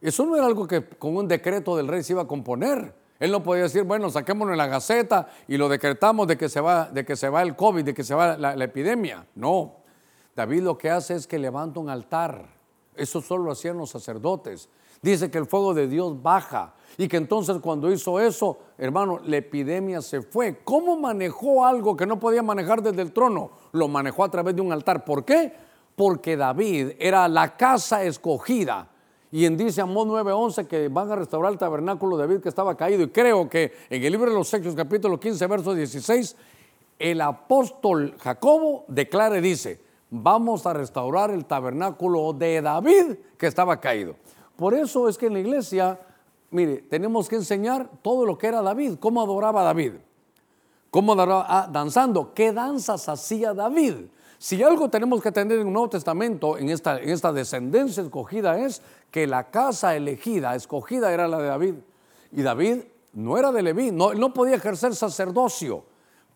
[0.00, 2.94] Eso no era algo que con un decreto del rey se iba a componer.
[3.18, 6.60] Él no podía decir, bueno, saquémonos en la gaceta y lo decretamos de que se
[6.60, 9.26] va, de que se va el COVID, de que se va la, epidemia.
[9.34, 9.76] No.
[10.34, 12.46] David lo que hace es que levanta un altar.
[12.96, 14.70] Eso solo lo hacían los sacerdotes.
[15.02, 19.36] Dice que el fuego de Dios baja y que entonces cuando hizo eso, hermano, la
[19.36, 20.60] epidemia se fue.
[20.64, 23.50] ¿Cómo manejó algo que no podía manejar desde el trono?
[23.72, 25.04] Lo manejó a través de un altar.
[25.04, 25.52] ¿Por qué?
[25.94, 28.89] Porque David era la casa escogida.
[29.32, 32.76] Y en dice Amós 9:11 que van a restaurar el tabernáculo de David que estaba
[32.76, 33.02] caído.
[33.02, 36.36] Y creo que en el libro de los Hechos, capítulo 15, verso 16,
[36.98, 43.80] el apóstol Jacobo declara y dice, vamos a restaurar el tabernáculo de David que estaba
[43.80, 44.16] caído.
[44.56, 45.98] Por eso es que en la iglesia,
[46.50, 49.92] mire, tenemos que enseñar todo lo que era David, cómo adoraba David,
[50.90, 53.94] cómo adoraba ah, danzando, qué danzas hacía David.
[54.42, 58.58] Si algo tenemos que tener en el Nuevo Testamento, en esta, en esta descendencia escogida,
[58.58, 61.74] es que la casa elegida, escogida, era la de David.
[62.32, 62.78] Y David
[63.12, 65.84] no era de Leví, no, no podía ejercer sacerdocio,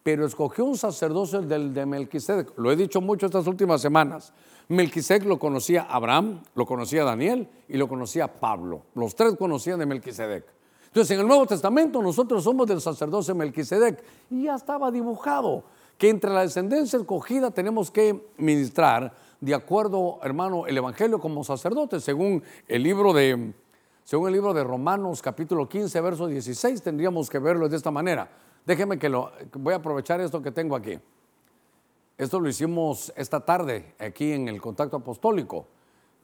[0.02, 2.52] pero escogió un sacerdocio del de Melquisedec.
[2.58, 4.34] Lo he dicho mucho estas últimas semanas.
[4.68, 8.82] Melquisedec lo conocía Abraham, lo conocía Daniel y lo conocía Pablo.
[8.94, 10.44] Los tres conocían de Melquisedec.
[10.88, 15.64] Entonces, en el Nuevo Testamento nosotros somos del sacerdocio Melquisedec y ya estaba dibujado
[15.98, 22.00] que entre la descendencia escogida tenemos que ministrar de acuerdo, hermano, el evangelio como sacerdote,
[22.00, 23.52] según el libro de
[24.04, 28.30] según el libro de Romanos capítulo 15, verso 16, tendríamos que verlo de esta manera.
[28.66, 30.98] Déjeme que lo voy a aprovechar esto que tengo aquí.
[32.18, 35.66] Esto lo hicimos esta tarde aquí en el contacto apostólico.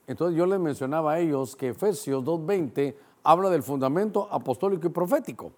[0.06, 5.50] Entonces yo les mencionaba a ellos que Efesios 2.20 habla del fundamento apostólico y profético.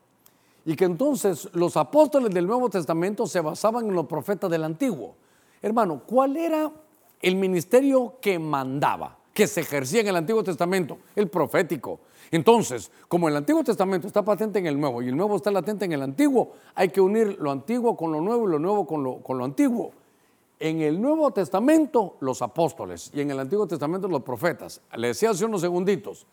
[0.65, 5.15] Y que entonces los apóstoles del Nuevo Testamento se basaban en los profetas del Antiguo.
[5.61, 6.71] Hermano, ¿cuál era
[7.21, 10.99] el ministerio que mandaba, que se ejercía en el Antiguo Testamento?
[11.17, 12.01] El profético.
[12.31, 15.85] Entonces, como el Antiguo Testamento está patente en el Nuevo y el Nuevo está latente
[15.85, 19.03] en el Antiguo, hay que unir lo antiguo con lo nuevo y lo nuevo con
[19.03, 19.93] lo, con lo antiguo
[20.63, 24.81] en el Nuevo Testamento los apóstoles y en el Antiguo Testamento los profetas.
[24.97, 26.25] Le decía hace unos segunditos,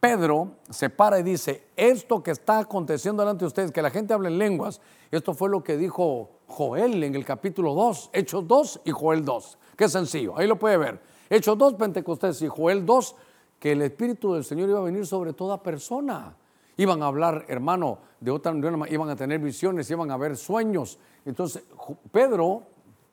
[0.00, 4.14] Pedro se para y dice, esto que está aconteciendo delante de ustedes, que la gente
[4.14, 8.80] hable en lenguas, esto fue lo que dijo Joel en el capítulo 2, Hechos 2
[8.86, 9.58] y Joel 2.
[9.76, 11.02] Qué sencillo, ahí lo puede ver.
[11.28, 13.14] Hechos 2, Pentecostés y Joel 2,
[13.58, 16.34] que el Espíritu del Señor iba a venir sobre toda persona.
[16.78, 20.98] Iban a hablar, hermano, de otra manera, iban a tener visiones, iban a ver sueños.
[21.26, 21.62] Entonces,
[22.10, 22.62] Pedro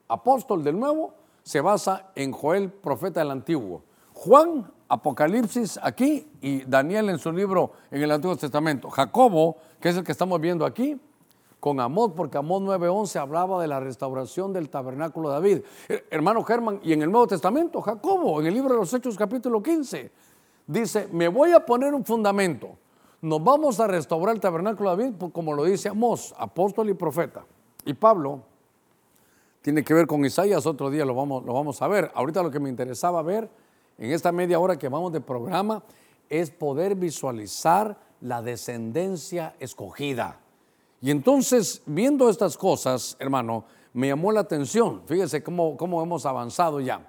[0.08, 3.82] apóstol del Nuevo se basa en Joel, profeta del Antiguo.
[4.18, 8.90] Juan, Apocalipsis aquí y Daniel en su libro en el Antiguo Testamento.
[8.90, 11.00] Jacobo, que es el que estamos viendo aquí,
[11.60, 15.58] con Amós, porque Amós 9:11 hablaba de la restauración del tabernáculo de David.
[15.88, 19.16] Eh, hermano Germán, y en el Nuevo Testamento, Jacobo, en el libro de los Hechos
[19.16, 20.10] capítulo 15,
[20.66, 22.70] dice, me voy a poner un fundamento.
[23.22, 27.44] Nos vamos a restaurar el tabernáculo de David, como lo dice Amós, apóstol y profeta.
[27.84, 28.40] Y Pablo,
[29.62, 32.10] tiene que ver con Isaías, otro día lo vamos, lo vamos a ver.
[32.14, 33.48] Ahorita lo que me interesaba ver
[33.98, 35.82] en esta media hora que vamos de programa
[36.28, 40.40] es poder visualizar la descendencia escogida.
[41.00, 46.80] Y entonces, viendo estas cosas, hermano, me llamó la atención, fíjese cómo, cómo hemos avanzado
[46.80, 47.08] ya,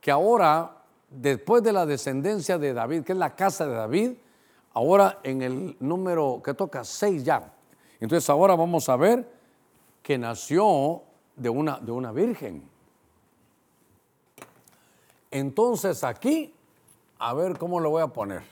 [0.00, 4.12] que ahora, después de la descendencia de David, que es la casa de David,
[4.72, 7.52] ahora en el número que toca 6 ya.
[8.00, 9.28] Entonces ahora vamos a ver
[10.02, 11.02] que nació
[11.34, 12.62] de una, de una virgen.
[15.30, 16.54] Entonces aquí,
[17.18, 18.42] a ver cómo lo voy a poner,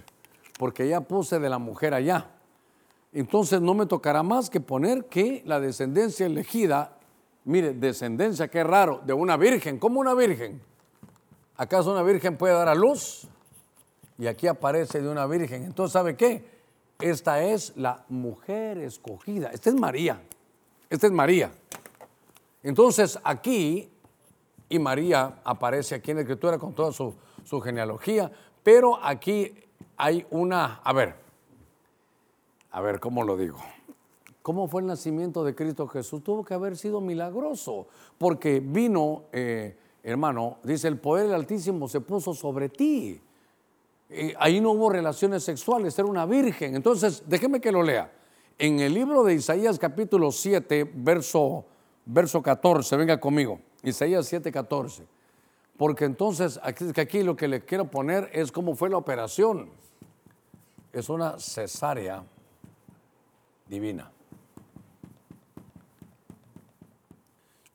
[0.58, 2.30] porque ya puse de la mujer allá.
[3.12, 6.98] entonces no me tocará más que poner que la descendencia elegida,
[7.44, 10.60] mire, descendencia, qué raro, de una virgen, ¿cómo una virgen?
[11.56, 13.26] ¿Acaso una virgen puede dar a luz?
[14.18, 15.64] Y aquí aparece de una virgen.
[15.64, 16.44] Entonces, ¿sabe qué?
[17.00, 19.50] Esta es la mujer escogida.
[19.52, 20.20] Esta es María.
[20.88, 21.50] Esta es María.
[22.62, 23.90] Entonces, aquí,
[24.68, 28.30] y María aparece aquí en la escritura con toda su, su genealogía,
[28.62, 29.52] pero aquí
[29.96, 31.14] hay una, a ver,
[32.70, 33.58] a ver, ¿cómo lo digo?
[34.42, 36.22] ¿Cómo fue el nacimiento de Cristo Jesús?
[36.22, 37.86] Tuvo que haber sido milagroso,
[38.18, 43.20] porque vino, eh, hermano, dice, el poder del Altísimo se puso sobre ti.
[44.38, 46.76] ahí no hubo relaciones sexuales, era una virgen.
[46.76, 48.12] Entonces, déjeme que lo lea.
[48.58, 51.64] En el libro de Isaías capítulo 7, verso,
[52.04, 55.06] verso 14, venga conmigo, Isaías 7, 14.
[55.76, 59.68] Porque entonces aquí, aquí lo que le quiero poner es cómo fue la operación.
[60.92, 62.24] Es una cesárea
[63.68, 64.10] divina.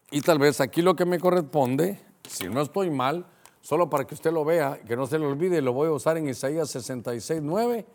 [0.10, 3.26] Y tal vez aquí lo que me corresponde, si no estoy mal,
[3.62, 6.18] solo para que usted lo vea, que no se le olvide, lo voy a usar
[6.18, 7.86] en Isaías 66, 9,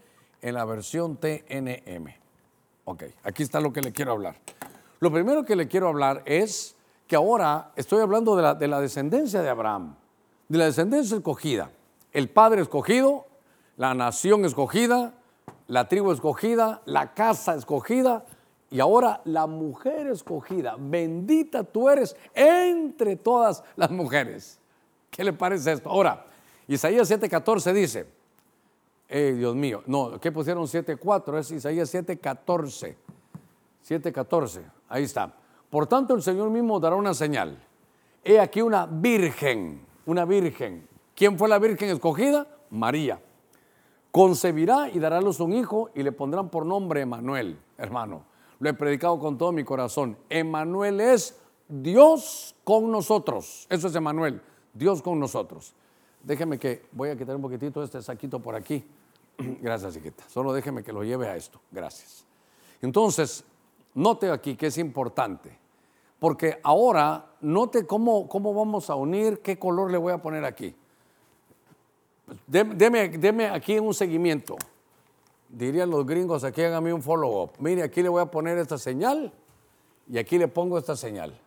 [0.41, 2.15] en la versión TNM.
[2.85, 4.37] Ok, aquí está lo que le quiero hablar.
[5.01, 6.76] Lo primero que le quiero hablar es
[7.07, 9.95] que ahora estoy hablando de la, de la descendencia de Abraham,
[10.49, 11.71] de la descendencia escogida.
[12.13, 13.27] El padre escogido,
[13.77, 15.15] la nación escogida,
[15.69, 18.25] la tribu escogida, la casa escogida
[18.71, 20.77] y ahora la mujer escogida.
[20.79, 24.59] Bendita tú eres entre todas las mujeres.
[25.11, 25.89] ¿Qué le parece esto?
[25.89, 26.27] Ahora,
[26.69, 28.07] Isaías 7:14 dice,
[29.09, 31.39] eh, Dios mío, no, ¿qué pusieron 7:4?
[31.39, 32.97] Es Isaías 7:14.
[33.83, 35.33] 7:14, ahí está.
[35.71, 37.63] Por tanto, el Señor mismo dará una señal.
[38.25, 40.89] He aquí una virgen, una virgen.
[41.15, 42.47] ¿Quién fue la virgen escogida?
[42.71, 43.21] María
[44.17, 48.25] concebirá y dará a luz un hijo y le pondrán por nombre Emanuel, hermano.
[48.61, 50.17] Lo he predicado con todo mi corazón.
[50.31, 53.67] Emanuel es Dios con nosotros.
[53.69, 54.41] Eso es Emanuel,
[54.73, 55.75] Dios con nosotros.
[56.23, 58.83] Déjeme que voy a quitar un poquitito este saquito por aquí.
[59.61, 60.25] Gracias, hijita.
[60.31, 61.61] Solo déjeme que lo lleve a esto.
[61.71, 62.25] Gracias.
[62.81, 63.45] Entonces,
[63.97, 65.59] note aquí que es importante.
[66.19, 70.75] Porque ahora, note cómo, cómo vamos a unir, qué color le voy a poner aquí.
[72.47, 74.57] Deme, deme aquí un seguimiento.
[75.49, 77.53] Dirían los gringos, aquí hágame un follow-up.
[77.59, 79.33] Mire, aquí le voy a poner esta señal
[80.09, 81.39] y aquí le pongo esta señal.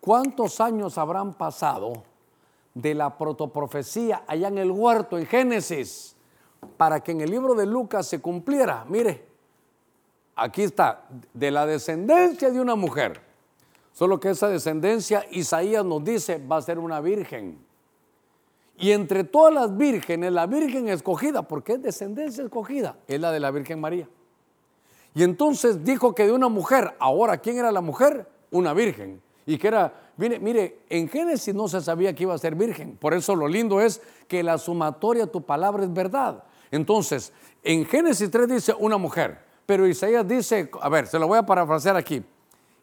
[0.00, 2.04] ¿Cuántos años habrán pasado
[2.74, 6.13] de la protoprofecía allá en el huerto, en Génesis,
[6.76, 8.84] para que en el libro de Lucas se cumpliera?
[8.88, 9.24] Mire,
[10.36, 13.20] aquí está, de la descendencia de una mujer
[13.94, 17.64] Solo que esa descendencia, Isaías nos dice, va a ser una virgen.
[18.76, 23.38] Y entre todas las vírgenes, la virgen escogida, porque es descendencia escogida, es la de
[23.38, 24.08] la Virgen María.
[25.14, 28.26] Y entonces dijo que de una mujer, ahora, ¿quién era la mujer?
[28.50, 29.22] Una virgen.
[29.46, 32.96] Y que era, mire, mire, en Génesis no se sabía que iba a ser virgen.
[32.96, 36.42] Por eso lo lindo es que la sumatoria, tu palabra es verdad.
[36.74, 37.32] Entonces,
[37.62, 41.46] en Génesis 3 dice una mujer, pero Isaías dice, a ver, se lo voy a
[41.46, 42.20] parafrasear aquí.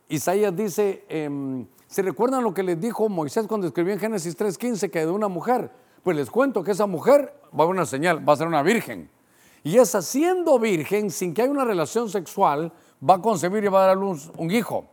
[0.07, 4.89] Isaías dice, em, ¿se recuerdan lo que les dijo Moisés cuando escribió en Génesis 3.15
[4.89, 5.71] que de una mujer?
[6.03, 9.09] Pues les cuento que esa mujer va a una señal, va a ser una virgen.
[9.61, 12.71] Y esa siendo virgen, sin que haya una relación sexual,
[13.07, 14.85] va a concebir y va a dar a luz un hijo.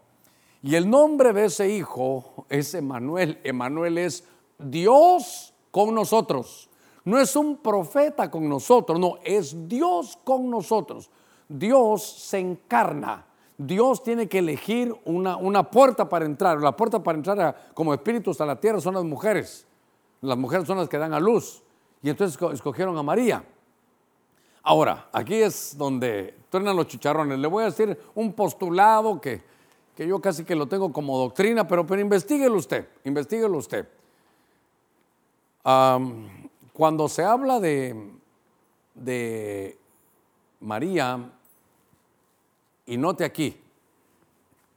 [0.61, 3.39] Y el nombre de ese hijo es Emanuel.
[3.45, 4.25] Emanuel es
[4.59, 6.68] Dios con nosotros.
[7.09, 11.09] No es un profeta con nosotros, no, es Dios con nosotros.
[11.49, 13.25] Dios se encarna.
[13.57, 16.61] Dios tiene que elegir una, una puerta para entrar.
[16.61, 19.67] La puerta para entrar como espíritus a la tierra son las mujeres.
[20.21, 21.63] Las mujeres son las que dan a luz.
[22.03, 23.43] Y entonces escogieron a María.
[24.63, 27.39] Ahora, aquí es donde truenan los chicharrones.
[27.39, 29.41] Le voy a decir un postulado que,
[29.97, 33.89] que yo casi que lo tengo como doctrina, pero, pero investiguelo usted, investiguelo usted.
[36.79, 38.13] Cuando se habla de,
[38.95, 39.77] de
[40.61, 41.33] María,
[42.87, 43.61] y note aquí,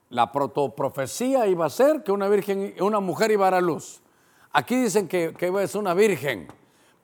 [0.09, 4.01] la protoprofecía iba a ser que una virgen, una mujer iba a dar luz.
[4.51, 6.47] Aquí dicen que, es una virgen,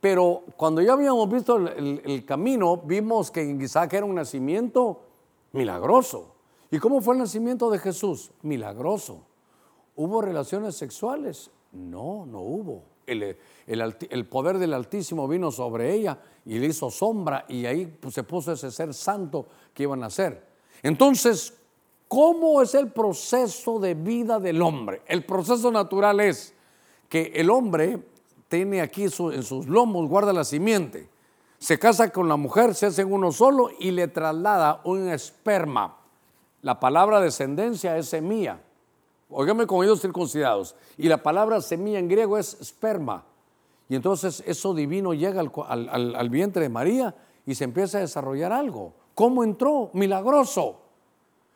[0.01, 5.01] pero cuando ya habíamos visto el, camino, vimos que en Isaac era un nacimiento
[5.51, 6.33] milagroso.
[6.71, 8.31] ¿Y cómo fue el nacimiento de Jesús?
[8.41, 9.19] Milagroso.
[9.95, 11.51] ¿Hubo relaciones sexuales?
[11.71, 12.96] No, no hubo.
[13.07, 18.13] El, el, poder del Altísimo vino sobre ella y le hizo sombra y ahí pues,
[18.13, 20.45] se puso ese ser santo que iban a ser.
[20.83, 21.53] Entonces,
[22.07, 25.01] ¿cómo es el proceso de vida del hombre?
[25.07, 26.53] El proceso natural es
[27.09, 27.99] que el hombre
[28.49, 31.09] tiene aquí en sus lomos, guarda la simiente.
[31.59, 35.97] Se casa con la mujer, se hacen uno solo y le traslada un esperma.
[36.61, 38.61] La palabra descendencia es semilla.
[39.29, 40.75] Óigame con ellos circuncidados.
[40.97, 43.25] Y la palabra semilla en griego es esperma.
[43.89, 47.15] Y entonces eso divino llega al, vientre de María
[47.45, 48.93] y se empieza a desarrollar algo.
[49.15, 49.89] ¿Cómo entró?
[49.93, 50.81] Milagroso.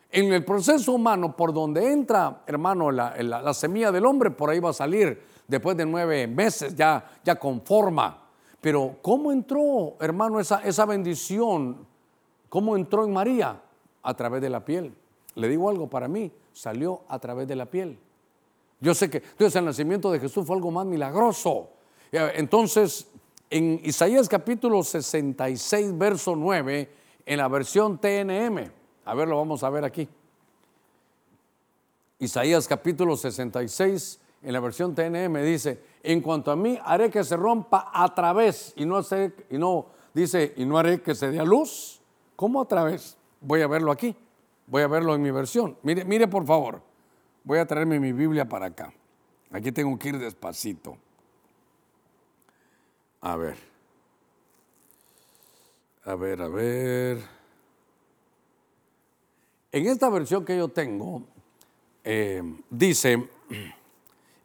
[0.10, 4.72] En el proceso humano, por donde entra, hermano, la, semilla del hombre, por ahí va
[4.72, 8.18] a salir después de nueve meses, ya, ya con forma.
[8.60, 11.86] Pero ¿cómo entró, hermano, esa, esa bendición?
[12.50, 13.62] ¿Cómo entró en María?
[14.04, 14.94] A través de la piel.
[15.36, 17.98] Le digo algo para mí, salió a través de la piel.
[18.80, 21.70] Yo sé que entonces el nacimiento de Jesús fue algo más milagroso.
[22.12, 23.08] Entonces,
[23.50, 26.90] en Isaías capítulo 66, verso 9,
[27.26, 28.72] en la versión TNM,
[29.06, 30.08] a ver, lo vamos a ver aquí.
[32.20, 37.38] Isaías capítulo 66, en la versión TNM dice, en cuanto a mí, haré que se
[37.38, 41.40] rompa a través, y no, hace, y no dice, y no haré que se dé
[41.40, 42.02] a luz.
[42.36, 43.18] ¿Cómo a través?
[43.40, 44.16] Voy a verlo aquí,
[44.72, 45.78] voy a verlo en mi versión.
[45.84, 46.82] Mire, mire por favor,
[47.44, 48.94] voy a traerme mi Biblia para acá.
[49.52, 50.98] Aquí tengo que ir despacito.
[53.20, 53.58] A ver.
[56.06, 57.22] A ver, a ver.
[59.74, 61.24] En esta versión que yo tengo,
[62.06, 63.30] eh, dice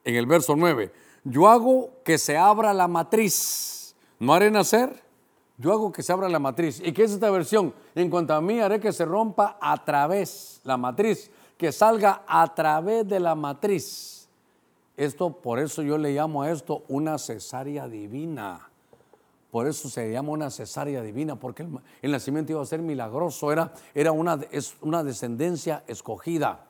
[0.05, 3.95] en el verso 9, yo hago que se abra la matriz.
[4.19, 5.06] ¿No haré nacer?
[5.59, 6.81] Yo hago que se abra la matriz.
[6.85, 7.73] ¿Y qué es esta versión?
[7.95, 12.55] En cuanto a mí, haré que se rompa a través la matriz, que salga a
[12.55, 14.29] través de la matriz.
[14.97, 18.69] Esto, por eso yo le llamo a esto una cesárea divina.
[19.51, 21.67] Por eso se llama una cesárea divina, porque
[22.03, 26.67] el, nacimiento iba a ser milagroso, era, era una, es una descendencia escogida.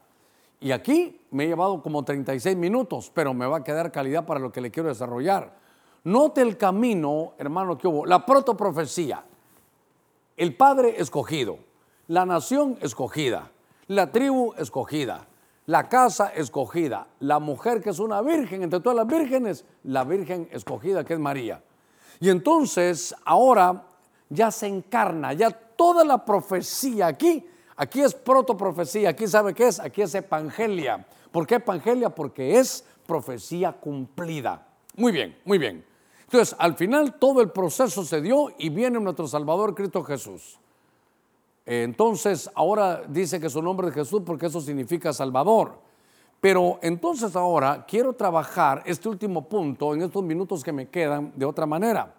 [0.61, 4.39] Y aquí me he llevado como 36 minutos, pero me va a quedar calidad para
[4.39, 5.66] lo que le quiero desarrollar.
[6.07, 8.07] Note el camino, hermano, que hubo.
[8.07, 9.25] La protoprofecía,
[10.37, 11.59] el padre escogido,
[12.07, 13.51] la nación escogida,
[13.89, 15.27] la tribu escogida,
[15.67, 20.49] la casa escogida, la mujer que es una virgen, entre todas las vírgenes, la virgen
[20.53, 21.61] escogida que es María.
[22.21, 23.83] Y entonces ahora
[24.29, 27.45] ya se encarna, ya toda la profecía aquí,
[27.75, 31.05] aquí es protoprofecía, aquí sabe qué es, aquí es evangelia.
[31.33, 32.11] ¿Por qué evangelia?
[32.11, 34.69] Porque es profecía cumplida.
[34.95, 35.85] Muy bien, muy bien.
[36.27, 40.59] Entonces, al final todo el proceso se dio y viene nuestro Salvador Cristo Jesús.
[41.65, 45.79] Entonces, ahora dice que su nombre es Jesús porque eso significa Salvador.
[46.41, 51.47] Pero entonces ahora quiero trabajar este último punto en estos minutos que me quedan de
[51.47, 52.15] otra manera.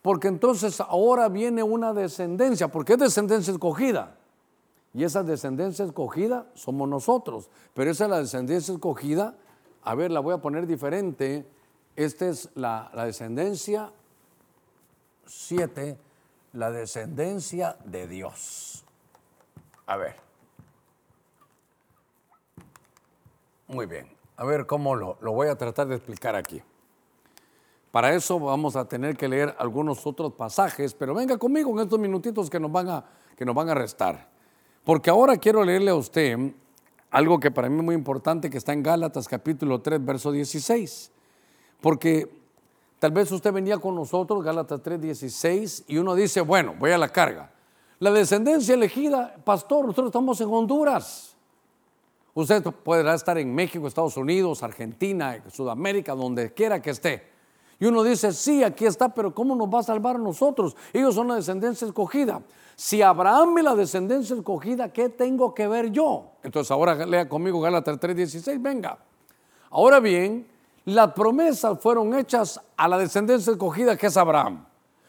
[0.00, 4.16] Porque entonces ahora viene una descendencia, porque es descendencia escogida.
[4.92, 7.48] Y esa descendencia escogida somos nosotros.
[7.74, 9.36] Pero esa es la descendencia escogida,
[9.82, 11.46] a ver, la voy a poner diferente.
[11.96, 13.92] Esta es la, descendencia
[15.26, 15.96] 7
[16.54, 18.84] la descendencia de Dios.
[19.86, 20.16] A ver.
[23.66, 24.08] Muy bien.
[24.36, 26.62] A ver cómo lo, lo voy a tratar de explicar aquí.
[27.90, 31.98] Para eso vamos a tener que leer algunos otros pasajes, pero venga conmigo en estos
[31.98, 33.04] minutitos que nos van a,
[33.36, 34.28] que nos van a restar.
[34.82, 36.36] Porque ahora quiero leerle a usted
[37.10, 41.13] algo que para mí es muy importante que está en Gálatas capítulo 3, verso 16.
[41.84, 42.28] Porque
[43.04, 47.10] Tal vez usted venía con nosotros, Gálatas 3:16, y uno dice, bueno, voy a la
[47.10, 47.50] carga.
[47.98, 51.36] La descendencia elegida, pastor, nosotros estamos en Honduras.
[52.32, 57.28] Usted podrá estar en México, Estados Unidos, Argentina, Sudamérica, donde quiera que esté.
[57.78, 60.74] Y uno dice, sí, aquí está, pero ¿cómo nos va a salvar a nosotros?
[60.90, 62.40] Ellos son la descendencia escogida.
[62.74, 66.30] Si Abraham es la descendencia escogida, ¿qué tengo que ver yo?
[66.42, 68.96] Entonces ahora lea conmigo Gálatas 3:16, venga.
[69.68, 70.53] Ahora bien,
[70.84, 74.66] las promesas fueron hechas a la descendencia escogida que es Abraham.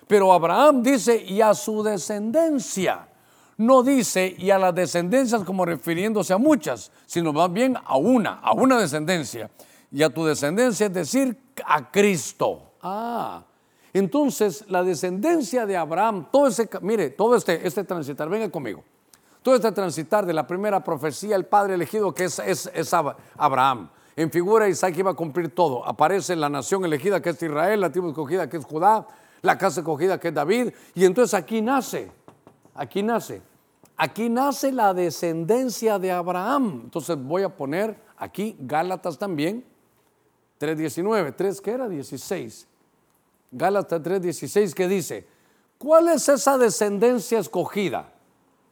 [0.07, 3.09] Pero Abraham dice y a su descendencia.
[3.57, 8.39] No dice y a las descendencias como refiriéndose a muchas, sino más bien a una,
[8.39, 9.49] a una descendencia.
[9.91, 12.73] Y a tu descendencia es decir, a Cristo.
[12.81, 13.43] Ah,
[13.93, 18.83] entonces la descendencia de Abraham, todo ese, mire, todo este, este transitar, venga conmigo.
[19.41, 23.89] Todo este transitar de la primera profecía, el padre elegido que es, es, es Abraham
[24.15, 25.85] en figura Isaac iba a cumplir todo.
[25.85, 29.05] Aparece la nación elegida que es Israel, la tribu escogida que es Judá,
[29.41, 30.71] la casa escogida que es David.
[30.93, 32.09] Y entonces aquí nace,
[32.73, 33.41] aquí nace,
[33.97, 36.81] aquí nace la descendencia de Abraham.
[36.85, 39.65] Entonces voy a poner aquí Gálatas también,
[40.61, 42.67] 3.19, 3 que era 16.
[43.51, 45.27] Gálatas 3.16 que dice,
[45.77, 48.13] ¿cuál es esa descendencia escogida?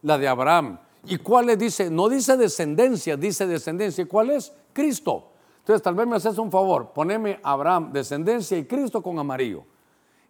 [0.00, 0.78] La de Abraham.
[1.06, 1.90] ¿Y cuál le dice?
[1.90, 4.06] No dice descendencia, dice descendencia.
[4.06, 4.52] ¿Cuál es?
[4.72, 5.32] Cristo.
[5.64, 9.64] Entonces, tal vez me haces un favor, poneme Abraham, descendencia y Cristo con amarillo.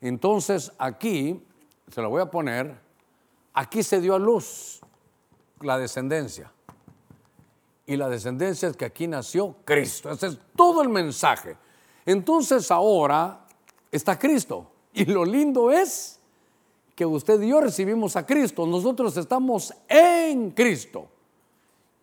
[0.00, 1.44] Entonces, aquí
[1.90, 2.78] se lo voy a poner,
[3.52, 4.80] aquí se dio a luz
[5.60, 6.52] la descendencia.
[7.84, 10.08] Y la descendencia es que aquí nació Cristo.
[10.12, 11.56] Ese es todo el mensaje.
[12.06, 13.44] Entonces ahora
[13.90, 14.70] está Cristo.
[14.92, 16.20] Y lo lindo es
[16.94, 18.68] que usted y yo recibimos a Cristo.
[18.68, 21.08] Nosotros estamos en Cristo.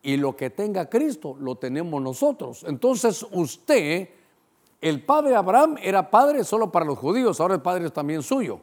[0.04, 2.66] Y lo que tenga Cristo lo tenemos nosotros.
[2.68, 4.10] Entonces usted,
[4.82, 8.62] el padre Abraham era padre solo para los judíos, ahora el padre es también suyo,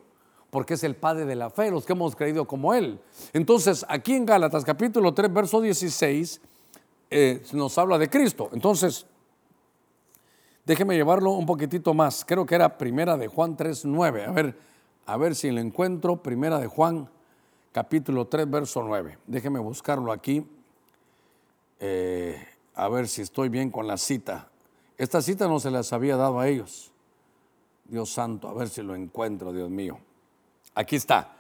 [0.50, 3.00] porque es el padre de la fe, los que hemos creído como él.
[3.32, 6.40] Entonces aquí en Gálatas capítulo 3, verso 16,
[7.10, 8.50] eh, nos habla de Cristo.
[8.52, 9.06] Entonces,
[10.64, 12.24] déjeme llevarlo un poquitito más.
[12.24, 14.24] Creo que era primera de Juan 3, 9.
[14.24, 14.58] A ver,
[15.06, 16.22] a ver si lo encuentro.
[16.22, 17.08] Primera de Juan
[17.72, 19.18] capítulo 3, verso 9.
[19.26, 20.46] Déjeme buscarlo aquí.
[21.80, 22.36] Eh,
[22.74, 24.48] a ver si estoy bien con la cita.
[24.96, 26.90] Esta cita no se las había dado a ellos.
[27.84, 29.98] Dios santo, a ver si lo encuentro, Dios mío.
[30.74, 31.36] Aquí está.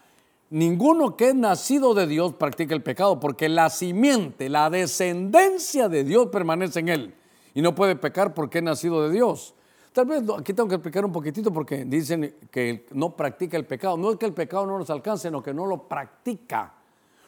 [0.50, 6.04] Ninguno que es nacido de Dios practica el pecado, porque la simiente, la descendencia de
[6.04, 7.14] Dios permanece en él.
[7.54, 9.54] Y no puede pecar porque es nacido de Dios.
[9.92, 13.96] Tal vez aquí tengo que explicar un poquitito porque dicen que no practica el pecado.
[13.96, 16.72] No es que el pecado no nos alcance, sino que no lo practica.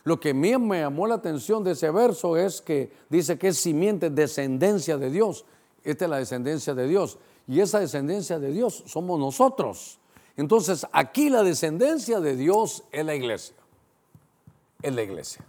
[0.04, 3.48] Lo que a mí me llamó la atención de ese verso es que dice que
[3.48, 5.44] es simiente, descendencia de Dios.
[5.84, 7.18] Esta es la descendencia de Dios.
[7.46, 9.98] Y esa descendencia de Dios somos nosotros.
[10.36, 13.56] Entonces, aquí la descendencia de Dios es la iglesia.
[14.80, 15.44] Es la iglesia.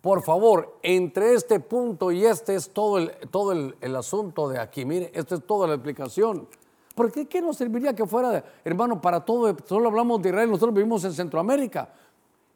[0.00, 4.84] Por favor, entre este punto y este es todo el, todo el, asunto de aquí.
[4.84, 6.48] Mire, esta es toda la explicación.
[6.94, 9.54] ¿Por qué, qué nos serviría que fuera, hermano, para todo?
[9.66, 11.92] Solo hablamos de Israel, nosotros vivimos en Centroamérica.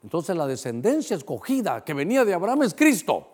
[0.05, 3.27] Entonces la descendencia escogida que venía de Abraham es Cristo.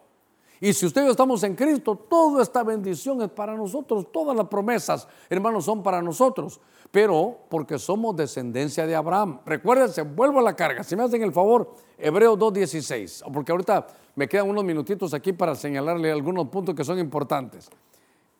[0.61, 5.09] Y si ustedes estamos en Cristo, toda esta bendición es para nosotros, todas las promesas,
[5.29, 6.61] hermanos, son para nosotros.
[6.93, 9.41] Pero porque somos descendencia de Abraham.
[9.45, 10.85] Recuérdense, vuelvo a la carga.
[10.85, 13.33] Si me hacen el favor, Hebreos 2.16.
[13.33, 17.68] Porque ahorita me quedan unos minutitos aquí para señalarle algunos puntos que son importantes.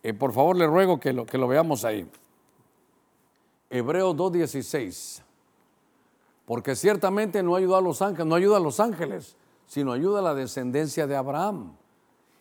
[0.03, 2.09] Eh, por favor, le ruego que lo, veamos ahí.
[3.71, 5.30] Hebreos 2.16
[6.51, 9.37] porque ciertamente no ayuda a los ángeles, no ayuda a los ángeles,
[9.69, 11.77] sino ayuda a la descendencia de Abraham.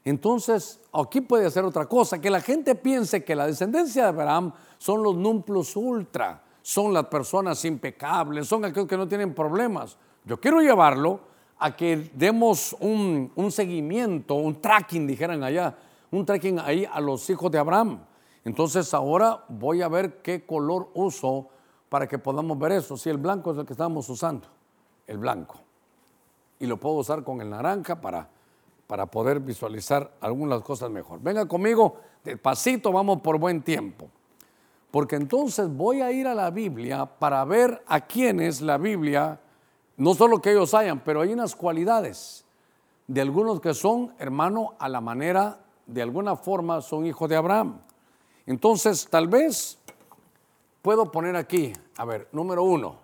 [0.03, 4.51] Entonces, aquí puede hacer otra cosa, que la gente piense que la descendencia de Abraham
[4.79, 9.95] son los numplos ultra, son las personas impecables, son aquellos que no tienen problemas.
[10.25, 11.19] Yo quiero llevarlo
[11.59, 15.77] a que demos un, un seguimiento, un tracking, dijeran allá,
[16.09, 17.99] un tracking ahí a los hijos de Abraham.
[18.43, 21.49] Entonces ahora voy a ver qué color uso
[21.89, 22.95] para que podamos ver eso.
[22.95, 24.47] Si el blanco es el que estamos usando,
[25.07, 25.59] el blanco.
[26.59, 28.29] Y lo puedo usar con el naranja para,
[28.87, 31.19] para poder visualizar algunas cosas mejor.
[31.21, 34.09] Venga conmigo, despacito, vamos por buen tiempo.
[34.91, 39.39] Porque entonces voy a ir a la Biblia para ver a quienes la Biblia,
[39.97, 42.45] no solo que ellos hayan, pero hay unas cualidades
[43.09, 47.79] de algunos que son, hermano, a la manera, de alguna forma, son hijos de Abraham.
[48.45, 49.78] Entonces, tal vez
[50.81, 52.97] puedo poner aquí, a ver, número uno,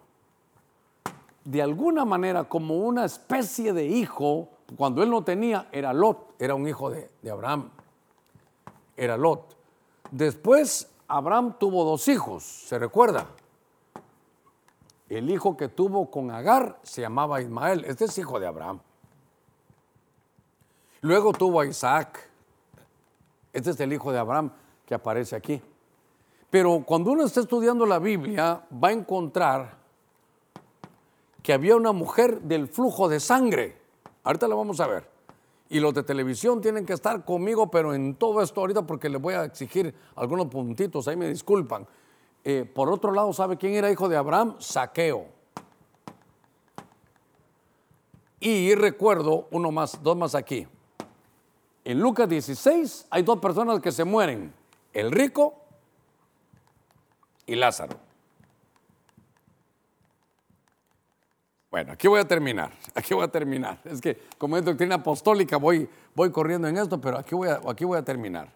[1.43, 6.55] de alguna manera como una especie de hijo, cuando él no tenía, era Lot, era
[6.55, 7.69] un hijo de, Abraham,
[8.97, 9.55] era Lot.
[10.11, 13.28] Después Abraham tuvo dos hijos, ¿se recuerda?
[15.07, 18.80] El hijo que tuvo con Agar se llamaba Ismael, este es hijo de Abraham.
[21.01, 22.28] Luego tuvo a Isaac,
[23.53, 24.51] este es el hijo de Abraham
[24.88, 25.61] que aparece aquí.
[26.56, 29.78] Pero cuando uno está estudiando la Biblia, va a encontrar
[31.43, 33.78] que había una mujer del flujo de sangre.
[34.24, 35.06] Ahorita la vamos a ver.
[35.68, 39.22] Y los de televisión tienen que estar conmigo, pero en todo esto ahorita porque les
[39.22, 41.86] voy a exigir algunos puntitos, ahí me disculpan.
[42.41, 44.56] Eh, por otro lado, ¿sabe quién era hijo de Abraham?
[44.60, 45.26] Saqueo.
[48.39, 50.66] Y recuerdo uno más, dos más aquí.
[51.84, 54.53] En Lucas 16 hay dos personas que se mueren,
[54.93, 55.64] el rico
[57.46, 57.98] y Lázaro.
[61.76, 63.80] Bueno, aquí voy a terminar, aquí voy a terminar.
[63.84, 67.60] Es que como es doctrina apostólica voy, voy corriendo en esto, pero aquí voy, a,
[67.68, 68.50] aquí voy a terminar.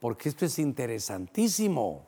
[0.00, 2.06] Porque esto es interesantísimo.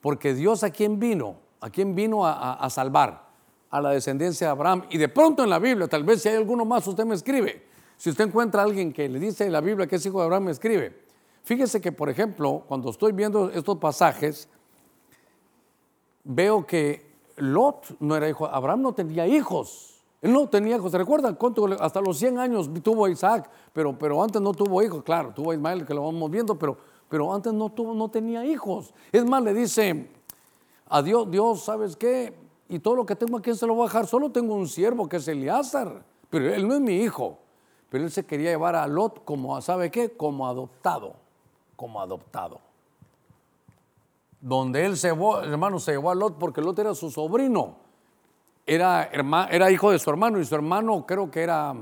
[0.00, 3.30] Porque Dios a quién vino, a quién vino a, a salvar,
[3.70, 4.84] a la descendencia de Abraham.
[4.90, 7.64] Y de pronto en la Biblia, tal vez si hay alguno más, usted me escribe.
[7.96, 10.24] Si usted encuentra a alguien que le dice en la Biblia que es hijo de
[10.24, 11.02] Abraham, me escribe.
[11.44, 14.48] Fíjese que, por ejemplo, cuando estoy viendo estos pasajes,
[16.24, 20.02] veo que Lot no era hijo, Abraham no tenía hijos.
[20.20, 20.92] Él no tenía hijos.
[20.92, 21.66] ¿Se recuerdan cuánto?
[21.80, 25.02] Hasta los 100 años tuvo Isaac, pero, pero antes no tuvo hijos.
[25.02, 26.76] Claro, tuvo a Ismael, que lo vamos viendo, pero,
[27.08, 28.94] pero antes no, tuvo, no tenía hijos.
[29.10, 30.08] Es más, le dice
[30.88, 32.42] a Dios, Dios, ¿sabes qué?
[32.72, 34.06] y todo lo que tengo aquí se lo voy a dejar.
[34.06, 37.38] Solo tengo un siervo que es Eleazar, pero él no es mi hijo.
[37.90, 40.16] Pero él se quería llevar a Lot como, ¿sabe qué?
[40.16, 41.12] Como adoptado,
[41.76, 42.60] como adoptado.
[44.42, 47.76] Donde él se llevó, hermano, se llevó a Lot porque Lot era su sobrino.
[48.66, 49.04] Era,
[49.50, 51.74] era hijo de su hermano y su hermano creo que era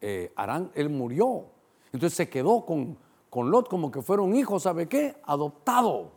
[0.00, 1.46] eh, Arán, él murió.
[1.92, 2.96] Entonces se quedó con,
[3.30, 5.16] con Lot como que fuera un hijo, ¿sabe qué?
[5.24, 6.12] Adoptado.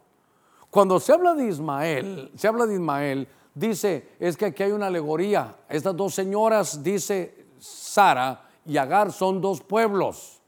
[0.69, 4.87] Cuando se habla de Ismael, se habla de Ismael, dice, es que aquí hay una
[4.87, 5.55] alegoría.
[5.69, 10.41] Estas dos señoras, dice Sara y Agar, son dos pueblos.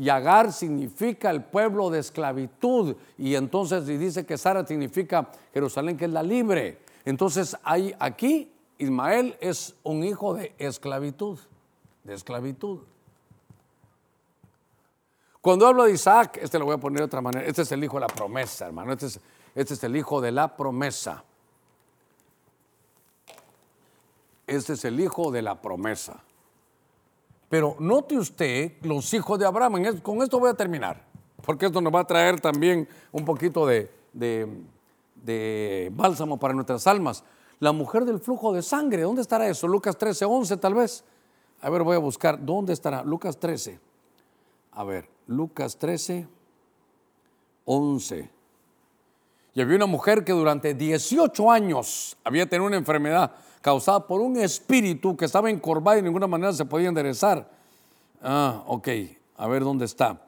[0.00, 2.96] Y Agar significa el pueblo de esclavitud.
[3.18, 6.78] Y entonces dice que Sara significa Jerusalén, que es la libre.
[7.04, 11.38] Entonces hay aquí, Ismael es un hijo de esclavitud.
[12.02, 12.78] De esclavitud.
[15.42, 17.44] Cuando hablo de Isaac, este lo voy a poner de otra manera.
[17.44, 18.94] Este es el hijo de la promesa, hermano.
[18.94, 19.20] Este es,
[19.54, 21.22] este es el hijo de la promesa.
[24.46, 26.22] Este es el hijo de la promesa.
[27.50, 29.98] Pero note usted los hijos de Abraham.
[30.02, 31.04] Con esto voy a terminar,
[31.44, 33.90] porque esto nos va a traer también un poquito de,
[35.90, 37.24] bálsamo para nuestras almas.
[37.58, 39.66] La mujer del flujo de sangre, ¿dónde estará eso?
[39.66, 41.02] Lucas 13, 11 tal vez.
[41.60, 43.02] A ver, voy a buscar, ¿dónde estará?
[43.02, 43.80] Lucas 13.
[44.70, 46.28] A ver, Lucas 13,
[47.64, 48.30] 11.
[49.54, 54.36] Y había una mujer que durante 18 años había tenido una enfermedad causada por un
[54.36, 57.50] espíritu que estaba encorvado y de ninguna manera se podía enderezar.
[58.22, 58.88] Ah, ok,
[59.36, 60.20] a ver dónde está.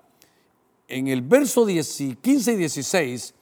[0.88, 3.34] En el verso 15 y 16,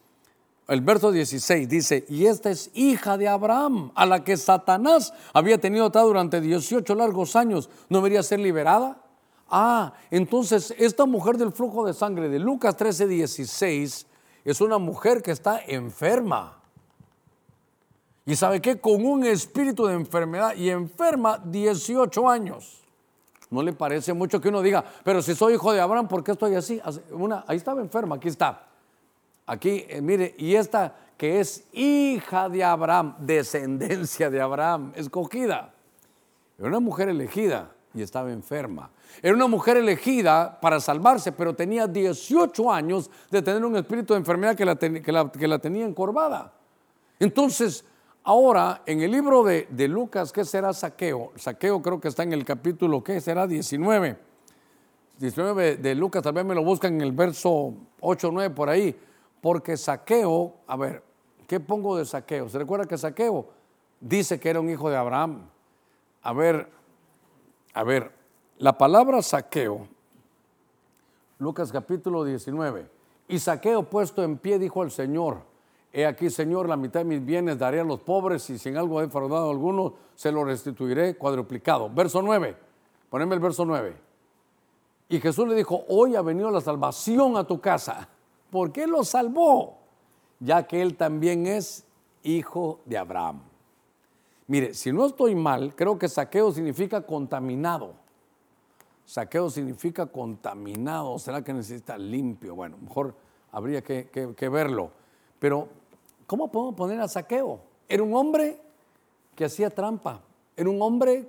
[0.68, 5.58] el verso 16 dice, y esta es hija de Abraham, a la que Satanás había
[5.58, 9.02] tenido atada durante 18 largos años, ¿no debería ser liberada?
[9.48, 14.06] Ah, entonces esta mujer del flujo de sangre de Lucas 13, 16
[14.44, 16.59] es una mujer que está enferma.
[18.26, 18.80] Y sabe qué?
[18.80, 22.80] Con un espíritu de enfermedad y enferma 18 años.
[23.50, 26.32] ¿No le parece mucho que uno diga, pero si soy hijo de Abraham, ¿por qué
[26.32, 26.80] estoy así?
[27.10, 28.66] Una, ahí estaba enferma, aquí está.
[29.46, 35.74] Aquí, eh, mire, y esta que es hija de Abraham, descendencia de Abraham, escogida.
[36.56, 38.90] Era una mujer elegida y estaba enferma.
[39.20, 44.20] Era una mujer elegida para salvarse, pero tenía 18 años de tener un espíritu de
[44.20, 46.52] enfermedad que la, que la tenía encorvada.
[47.18, 47.84] Entonces,
[48.22, 51.32] Ahora, en el libro de, Lucas, ¿qué será saqueo?
[51.36, 53.46] Saqueo creo que está en el capítulo, ¿qué será?
[53.46, 54.18] 19.
[55.18, 58.98] 19 de Lucas, vez me lo buscan en el verso 8 o 9 por ahí.
[59.40, 61.02] Porque saqueo, a ver,
[61.46, 62.48] ¿qué pongo de saqueo?
[62.48, 63.48] ¿Se recuerda que saqueo
[64.00, 65.48] dice que era un hijo de Abraham?
[66.22, 66.68] A ver,
[67.72, 68.12] a ver,
[68.58, 69.88] la palabra saqueo,
[71.38, 72.86] Lucas capítulo 19.
[73.28, 75.49] Y saqueo puesto en pie dijo al Señor,
[75.92, 78.76] He aquí, Señor, la mitad de mis bienes daré a los pobres y si en
[78.76, 81.90] algo he defraudado alguno, se lo restituiré cuadruplicado.
[81.90, 82.56] Verso 9,
[83.08, 83.96] poneme el verso 9.
[85.08, 88.08] Y Jesús le dijo, hoy ha venido la salvación a tu casa.
[88.50, 89.78] ¿Por qué lo salvó?
[90.38, 91.84] Ya que él también es
[92.22, 93.42] hijo de Abraham.
[94.46, 97.94] Mire, si no estoy mal, creo que saqueo significa contaminado.
[99.04, 101.18] Saqueo significa contaminado.
[101.18, 102.54] ¿Será que necesita limpio?
[102.54, 103.14] Bueno, mejor
[103.50, 104.92] habría que, que verlo.
[105.40, 105.68] Pero
[106.30, 107.58] ¿Cómo podemos poner a Saqueo?
[107.88, 108.56] Era un hombre
[109.34, 110.20] que hacía trampa,
[110.56, 111.26] era un hombre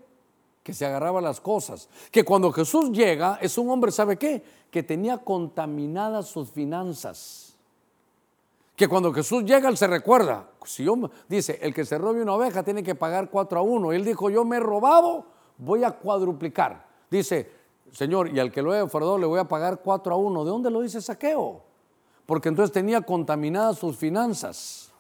[0.61, 4.43] que se agarraba las cosas, que cuando Jesús llega es un hombre, ¿sabe qué?
[4.69, 7.55] Que tenía contaminadas sus finanzas.
[8.75, 10.95] Que cuando Jesús llega, él se recuerda, si yo,
[11.27, 13.93] dice, el que se robe una oveja tiene que pagar cuatro a uno.
[13.93, 15.25] Él dijo, yo me he robado,
[15.57, 16.85] voy a cuadruplicar.
[17.09, 17.49] Dice,
[17.91, 20.43] Señor, y al que lo he defraudado le voy a pagar cuatro a uno.
[20.43, 21.63] ¿De dónde lo dice Saqueo?
[22.27, 24.90] Porque entonces tenía contaminadas sus finanzas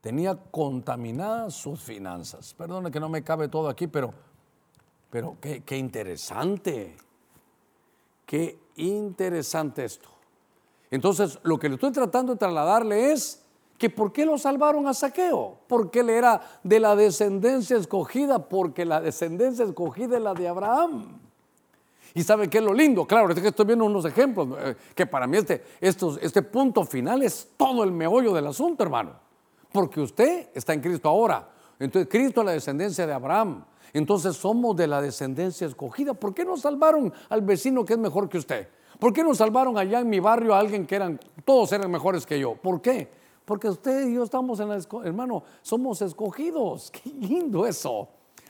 [0.00, 2.54] tenía contaminadas sus finanzas.
[2.54, 4.12] Perdone que no me cabe todo aquí, pero,
[5.10, 6.96] pero qué, interesante.
[8.24, 10.08] Qué interesante esto.
[10.90, 13.44] Entonces, lo que le estoy tratando de trasladarle es
[13.78, 18.84] que por qué lo salvaron a Saqueo, porque él era de la descendencia escogida, porque
[18.84, 21.18] la descendencia escogida es la de Abraham.
[22.12, 25.06] Y sabe qué es lo lindo, claro, es que estoy viendo unos ejemplos, eh, que
[25.06, 29.29] para mí este, este punto final es todo el meollo del asunto, hermano
[29.72, 31.48] porque usted está en Cristo ahora.
[31.78, 33.64] Entonces Cristo es la descendencia de Abraham.
[33.92, 36.14] Entonces somos de la descendencia escogida.
[36.14, 38.68] ¿Por qué no salvaron al vecino que es mejor que usted?
[38.98, 42.26] ¿Por qué no salvaron allá en mi barrio a alguien que eran, todos eran mejores
[42.26, 42.54] que yo?
[42.54, 43.08] ¿Por qué?
[43.44, 46.90] Porque usted y yo estamos en la, hermano, somos escogidos.
[46.92, 48.08] Qué lindo eso.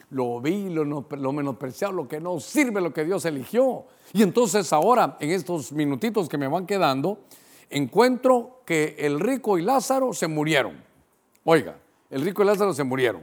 [0.09, 3.85] Lo vi, lo, lo menospreciado, lo que no sirve, lo que Dios eligió.
[4.11, 7.19] Y entonces ahora, en estos minutitos que me van quedando,
[7.69, 10.90] encuentro que el rico y Lázaro se murieron.
[11.43, 11.75] Oiga,
[12.09, 13.21] el rico y Lázaro se murieron.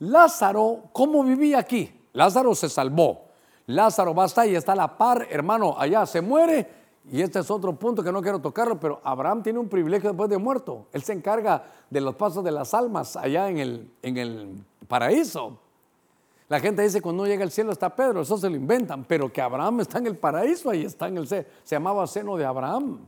[0.00, 1.92] Lázaro, ¿cómo vivía aquí?
[2.12, 3.26] Lázaro se salvó.
[3.66, 6.68] Lázaro va hasta ahí, está a la par, hermano, allá se muere.
[7.10, 10.28] Y este es otro punto que no quiero tocarlo, pero Abraham tiene un privilegio después
[10.28, 10.86] de muerto.
[10.92, 15.58] Él se encarga de los pasos de las almas allá en el, en el paraíso.
[16.48, 19.40] La gente dice cuando llega al cielo está Pedro, eso se lo inventan, pero que
[19.40, 23.00] Abraham está en el paraíso, ahí está en el se, se llamaba seno de Abraham.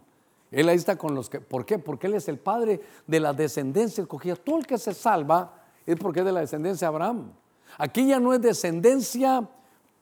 [0.50, 1.78] Él ahí está con los que, ¿por qué?
[1.78, 4.36] Porque él es el padre de la descendencia escogida.
[4.36, 7.32] Todo el que se salva es porque es de la descendencia de Abraham.
[7.78, 9.48] Aquí ya no es descendencia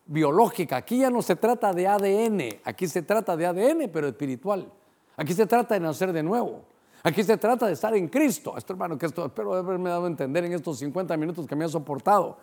[0.07, 4.73] biológica, aquí ya no se trata de ADN, aquí se trata de ADN, pero espiritual.
[5.17, 6.63] Aquí se trata de nacer de nuevo.
[7.03, 8.57] Aquí se trata de estar en Cristo.
[8.57, 11.65] Esto, hermano, que esto espero haberme dado a entender en estos 50 minutos que me
[11.65, 12.39] ha soportado.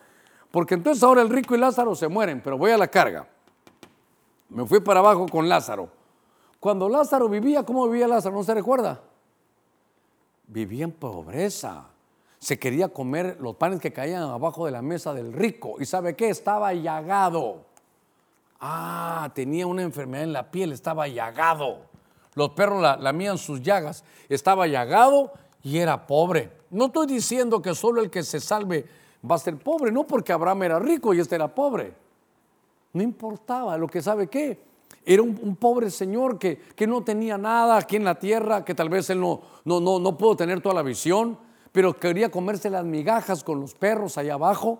[0.51, 3.27] Porque entonces ahora el rico y Lázaro se mueren, pero voy a la carga.
[4.49, 5.89] Me fui para abajo con Lázaro.
[6.65, 8.35] Cuando Lázaro vivía, ¿cómo vivía Lázaro?
[8.35, 8.99] ¿No se recuerda?
[10.47, 11.89] Vivía en pobreza.
[12.39, 15.75] Se quería comer los panes que caían abajo de la mesa del rico.
[15.79, 16.29] ¿Y sabe qué?
[16.29, 17.65] Estaba llagado.
[18.59, 21.81] Ah, tenía una enfermedad en la piel, estaba llagado.
[22.33, 24.03] Los perros lamían sus llagas.
[24.27, 26.51] Estaba llagado y era pobre.
[26.71, 28.87] No estoy diciendo que solo el que se salve
[29.23, 31.93] va a ser pobre, no porque Abraham era rico y este era pobre.
[32.91, 34.59] No importaba, lo que sabe qué,
[35.05, 38.89] era un, pobre señor que, que, no tenía nada aquí en la tierra, que tal
[38.89, 41.37] vez él no, no, no, no pudo tener toda la visión,
[41.71, 44.79] pero quería comerse las migajas con los perros allá abajo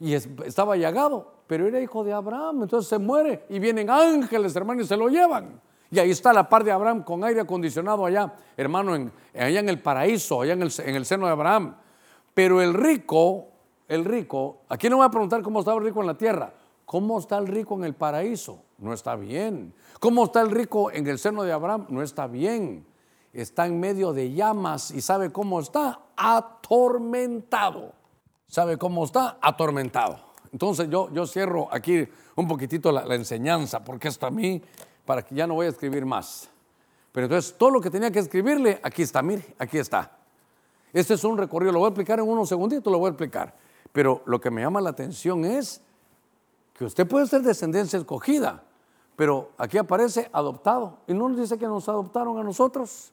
[0.00, 4.84] y estaba llagado, pero era hijo de Abraham, entonces se muere y vienen ángeles, hermanos,
[4.84, 5.60] y se lo llevan.
[5.90, 9.68] Y ahí está la par de Abraham con aire acondicionado allá, hermano, en, allá en
[9.68, 11.76] el paraíso, allá en el, en el seno de Abraham.
[12.34, 13.48] Pero el rico
[13.88, 16.52] el rico, aquí no voy a preguntar cómo estaba el rico en la tierra,
[16.84, 18.63] ¿cómo está el rico en el paraíso?
[18.78, 19.72] No está bien.
[20.00, 21.86] ¿Cómo está el rico en el seno de Abraham?
[21.88, 22.86] No está bien.
[23.32, 26.00] Está en medio de llamas y ¿sabe cómo está?
[26.16, 27.92] Atormentado.
[28.46, 29.38] ¿Sabe cómo está?
[29.40, 30.18] Atormentado.
[30.52, 32.06] Entonces yo, yo cierro aquí
[32.36, 34.62] un poquitito la, la enseñanza, porque esto a mí,
[35.04, 36.48] para que ya no voy a escribir más.
[37.10, 40.18] Pero entonces todo lo que tenía que escribirle, aquí está, mire, aquí está.
[40.92, 43.54] Este es un recorrido, lo voy a explicar en unos segunditos, lo voy a explicar.
[43.92, 45.80] Pero lo que me llama la atención es
[46.74, 48.62] que usted puede ser descendencia escogida,
[49.16, 50.98] pero aquí aparece adoptado.
[51.06, 53.12] Y no nos dice que nos adoptaron a nosotros.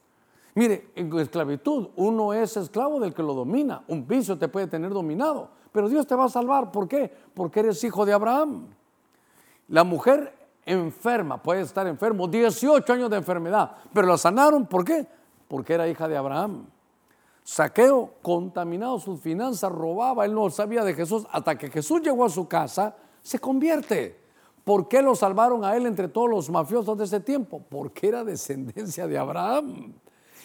[0.54, 3.82] Mire, en esclavitud uno es esclavo del que lo domina.
[3.88, 6.70] Un vicio te puede tener dominado, pero Dios te va a salvar.
[6.70, 7.10] ¿Por qué?
[7.34, 8.66] Porque eres hijo de Abraham.
[9.68, 10.36] La mujer
[10.66, 14.66] enferma, puede estar enfermo, 18 años de enfermedad, pero la sanaron.
[14.66, 15.06] ¿Por qué?
[15.48, 16.66] Porque era hija de Abraham.
[17.44, 22.28] Saqueo, contaminado sus finanzas, robaba, él no sabía de Jesús, hasta que Jesús llegó a
[22.28, 24.20] su casa, se convierte.
[24.64, 27.62] ¿Por qué lo salvaron a él entre todos los mafiosos de ese tiempo?
[27.68, 29.92] Porque era descendencia de Abraham.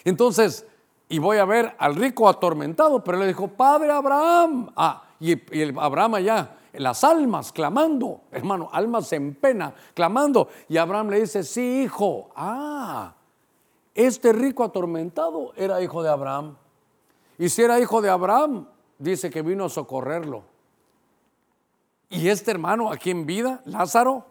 [0.04, 0.66] Entonces,
[1.08, 4.70] y voy a ver al rico atormentado, pero le dijo, Padre Abraham.
[4.76, 10.48] Ah, y, el Abraham allá, las almas clamando, hermano, almas en pena, clamando.
[10.68, 12.30] Y Abraham le dice, sí, hijo.
[12.34, 13.14] Ah,
[13.94, 16.56] este rico atormentado era hijo de Abraham.
[17.38, 18.66] Y si era hijo de Abraham,
[18.98, 20.42] dice que vino a socorrerlo.
[22.10, 24.26] Y este hermano aquí en vida, Lázaro,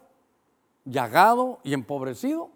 [0.85, 2.49] llagado y empobrecido.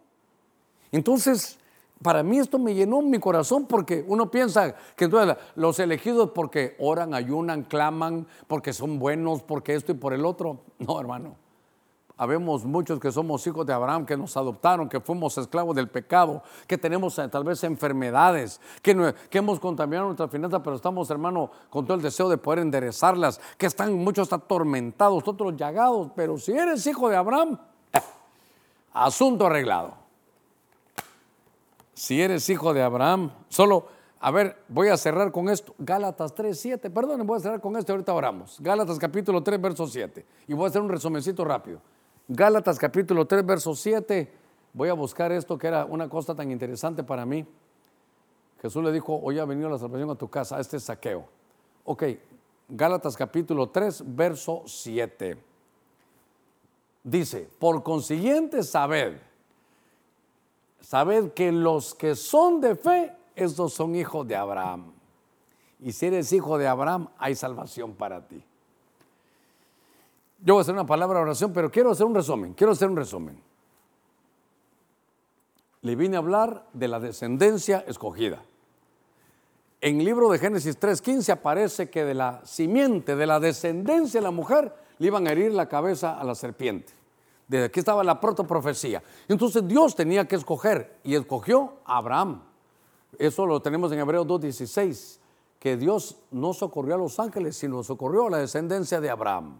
[0.91, 1.59] Entonces,
[2.01, 5.09] para mí esto me llenó mi corazón porque uno piensa que
[5.55, 10.61] los elegidos porque oran, ayunan, claman, porque son buenos, porque esto y por el otro.
[10.79, 11.35] No, hermano.
[12.21, 16.43] Habemos muchos que somos hijos de Abraham, que nos adoptaron, que fuimos esclavos del pecado,
[16.67, 21.83] que tenemos eh, tal vez enfermedades, que, hemos contaminado nuestra finanza, pero estamos, hermano, con
[21.83, 26.85] todo el deseo de poder enderezarlas, que están muchos atormentados, otros llagados, pero si eres
[26.85, 27.57] hijo de Abraham,
[28.93, 29.95] asunto arreglado.
[31.95, 33.87] Si eres hijo de Abraham, solo,
[34.19, 35.73] a ver, voy a cerrar con esto.
[35.79, 38.57] Gálatas 3, 7, perdón, voy a cerrar con esto, ahorita oramos.
[38.59, 40.23] Gálatas capítulo 3, verso 7.
[40.47, 41.81] Y voy a hacer un resumencito rápido.
[42.33, 44.31] Gálatas capítulo 3, verso 7.
[44.71, 47.45] Voy a buscar esto que era una cosa tan interesante para mí.
[48.61, 51.25] Jesús le dijo, hoy ha venido la salvación a tu casa, este es saqueo.
[51.83, 52.03] Ok,
[52.69, 55.43] Gálatas capítulo 3, verso 7.
[57.03, 59.17] Dice, por consiguiente, sabed,
[60.79, 64.93] sabed que los que son de fe, estos son hijos de Abraham.
[65.81, 68.41] Y si eres hijo de Abraham, hay salvación para ti.
[70.43, 72.89] Yo voy a hacer una palabra de oración, pero quiero hacer un resumen, quiero hacer
[72.89, 73.39] un resumen.
[75.81, 78.43] Le vine a hablar de la descendencia escogida.
[79.81, 84.23] En el libro de Génesis 3.15 aparece que de la simiente, de la descendencia de
[84.23, 86.93] la mujer, le iban a herir la cabeza a la serpiente.
[87.47, 89.03] Desde aquí estaba la protoprofecía.
[89.27, 92.43] Entonces Dios tenía que escoger y escogió a Abraham.
[93.17, 95.19] Eso lo tenemos en Hebreos 2.16
[95.59, 99.59] que Dios no socorrió a los ángeles, sino socorrió a la descendencia de Abraham.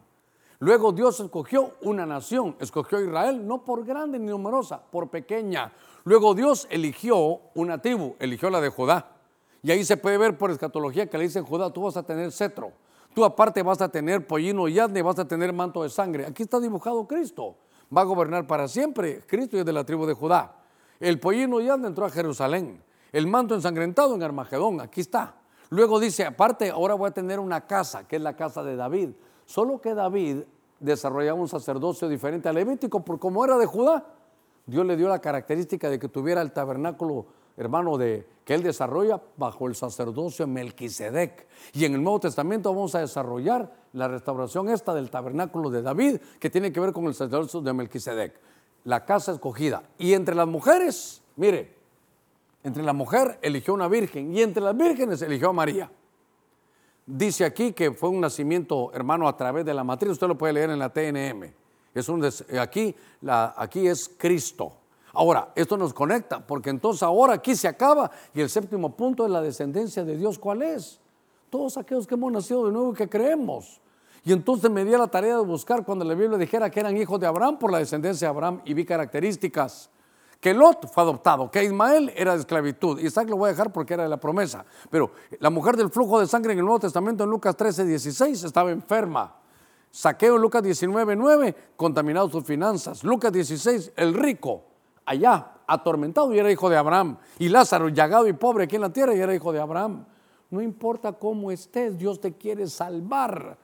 [0.61, 5.73] Luego Dios escogió una nación, escogió a Israel, no por grande ni numerosa, por pequeña.
[6.03, 9.09] Luego Dios eligió una tribu, eligió la de Judá.
[9.63, 12.31] Y ahí se puede ver por escatología que le dicen Judá, tú vas a tener
[12.31, 12.73] cetro.
[13.15, 16.27] Tú aparte vas a tener pollino y asne, vas a tener manto de sangre.
[16.27, 17.57] Aquí está dibujado Cristo.
[17.95, 19.23] Va a gobernar para siempre.
[19.25, 20.57] Cristo es de la tribu de Judá.
[20.99, 22.83] El pollino y asne entró a Jerusalén.
[23.11, 24.79] El manto ensangrentado en Armagedón.
[24.79, 25.37] Aquí está.
[25.71, 29.09] Luego dice, aparte, ahora voy a tener una casa, que es la casa de David.
[29.45, 30.43] Solo que David
[30.79, 34.05] desarrollaba un sacerdocio diferente al levítico, por como era de Judá.
[34.65, 37.25] Dios le dio la característica de que tuviera el tabernáculo,
[37.57, 41.47] hermano, de que él desarrolla bajo el sacerdocio de Melquisedec.
[41.73, 46.17] Y en el Nuevo Testamento vamos a desarrollar la restauración esta del tabernáculo de David,
[46.39, 48.39] que tiene que ver con el sacerdocio de Melquisedec.
[48.83, 49.83] La casa escogida.
[49.99, 51.75] Y entre las mujeres, mire,
[52.63, 55.91] entre la mujer eligió una virgen y entre las vírgenes eligió a María.
[57.13, 60.13] Dice aquí que fue un nacimiento, hermano, a través de la matriz.
[60.13, 61.43] Usted lo puede leer en la TNM.
[61.93, 62.25] Es un
[62.57, 64.71] aquí, la, aquí es Cristo.
[65.11, 69.31] Ahora, esto nos conecta, porque entonces ahora aquí se acaba y el séptimo punto es
[69.31, 70.39] la descendencia de Dios.
[70.39, 71.01] ¿Cuál es?
[71.49, 73.81] Todos aquellos que hemos nacido de nuevo y que creemos.
[74.23, 76.95] Y entonces me di a la tarea de buscar cuando la Biblia dijera que eran
[76.95, 79.89] hijos de Abraham por la descendencia de Abraham y vi características
[80.41, 82.99] que Lot fue adoptado, que Ismael era de esclavitud.
[82.99, 84.65] Isaac lo voy a dejar porque era de la promesa.
[84.89, 88.43] Pero la mujer del flujo de sangre en el Nuevo Testamento, en Lucas 13, 16,
[88.43, 89.35] estaba enferma.
[89.91, 93.03] Saqueo en Lucas 19, 9, contaminado sus finanzas.
[93.03, 94.63] Lucas 16, el rico,
[95.05, 97.17] allá, atormentado y era hijo de Abraham.
[97.37, 100.05] Y Lázaro, llagado y pobre aquí en la tierra y era hijo de Abraham.
[100.49, 103.59] No importa cómo estés, Dios te quiere salvar.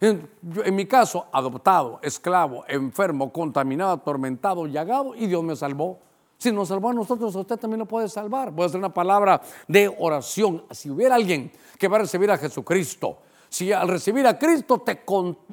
[0.00, 0.30] En,
[0.64, 6.00] en, mi caso, adoptado, esclavo, enfermo, contaminado, atormentado, llagado, y Dios me salvó.
[6.42, 8.50] Si nos salvó a nosotros, usted también lo puede salvar.
[8.50, 10.64] Voy a una palabra de oración.
[10.72, 13.18] Si hubiera alguien que va a recibir a Jesucristo,
[13.48, 15.04] si al recibir a Cristo, te,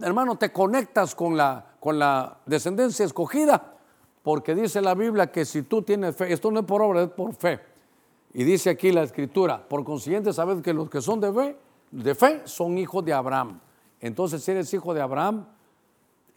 [0.02, 3.76] hermano, te conectas con la, con la descendencia escogida,
[4.24, 7.10] porque dice la Biblia que si tú tienes fe, esto no es por obra, es
[7.10, 7.60] por fe.
[8.34, 11.56] Y dice aquí la escritura, por consiguiente, sabes que los que son de fe,
[11.92, 13.60] de fe son hijos de Abraham.
[14.02, 15.46] Entonces, si eres hijo de Abraham,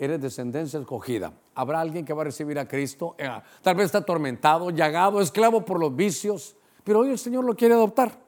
[0.04, 1.32] eres descendencia escogida.
[1.54, 3.28] Habrá alguien que va a recibir a Cristo, eh,
[3.62, 7.74] tal vez está atormentado, llagado, esclavo por los vicios, pero hoy el Señor lo quiere
[7.74, 8.18] adoptar.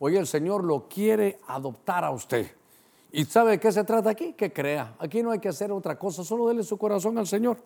[0.00, 2.50] Hoy el Señor lo quiere adoptar a usted.
[3.10, 4.32] ¿Y sabe de qué se trata aquí?
[4.34, 4.94] Que crea.
[4.98, 7.58] Aquí no hay que hacer otra cosa, solo dele su corazón al Señor.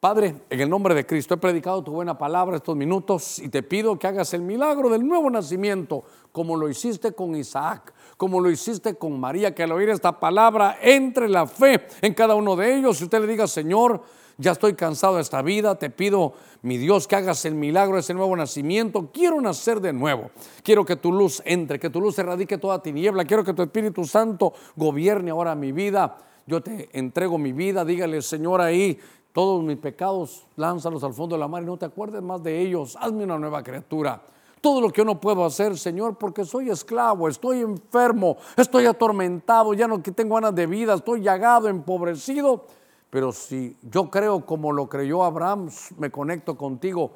[0.00, 3.62] Padre, en el nombre de Cristo he predicado tu buena palabra estos minutos y te
[3.62, 6.04] pido que hagas el milagro del nuevo nacimiento,
[6.36, 10.76] como lo hiciste con Isaac, como lo hiciste con María, que al oír esta palabra
[10.82, 14.02] entre la fe en cada uno de ellos y usted le diga, Señor,
[14.36, 18.12] ya estoy cansado de esta vida, te pido, mi Dios, que hagas el milagro ese
[18.12, 19.10] nuevo nacimiento.
[19.14, 20.30] Quiero nacer de nuevo.
[20.62, 23.24] Quiero que tu luz entre, que tu luz erradique toda tiniebla.
[23.24, 26.18] Quiero que tu Espíritu Santo gobierne ahora mi vida.
[26.46, 27.82] Yo te entrego mi vida.
[27.82, 28.98] Dígale, Señor, ahí
[29.32, 32.60] todos mis pecados, lánzalos al fondo de la mar y no te acuerdes más de
[32.60, 32.94] ellos.
[33.00, 34.20] Hazme una nueva criatura.
[34.66, 39.72] Todo lo que yo no puedo hacer, Señor, porque soy esclavo, estoy enfermo, estoy atormentado,
[39.74, 42.64] ya no tengo ganas de vida, estoy llagado, empobrecido.
[43.08, 47.12] Pero si yo creo como lo creyó Abraham, me conecto contigo,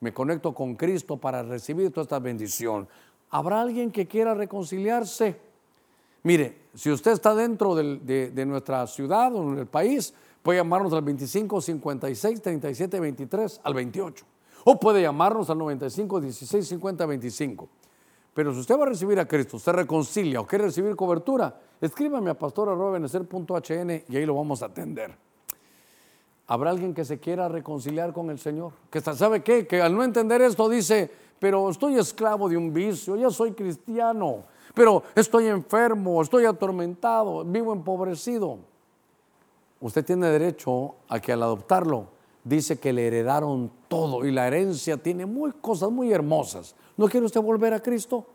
[0.00, 2.88] me conecto con Cristo para recibir toda esta bendición.
[3.30, 5.40] ¿Habrá alguien que quiera reconciliarse?
[6.24, 10.92] Mire, si usted está dentro de, de nuestra ciudad o en el país, Puede llamarnos
[10.92, 14.24] al 25 56 37 23 al 28.
[14.70, 17.68] O puede llamarnos al 95 16 50 25.
[18.34, 22.28] Pero si usted va a recibir a Cristo, usted reconcilia o quiere recibir cobertura, escríbame
[22.28, 25.16] a pastor.benecer.hn y ahí lo vamos a atender.
[26.48, 28.72] ¿Habrá alguien que se quiera reconciliar con el Señor?
[28.90, 29.66] Que sabe qué?
[29.66, 34.44] Que al no entender esto dice, pero estoy esclavo de un vicio, ya soy cristiano,
[34.74, 38.58] pero estoy enfermo, estoy atormentado, vivo empobrecido
[39.80, 44.96] usted tiene derecho a que al adoptarlo dice que le heredaron todo y la herencia
[44.96, 46.74] tiene muy, cosas muy hermosas.
[46.96, 48.26] ¿No quiere usted volver a Cristo?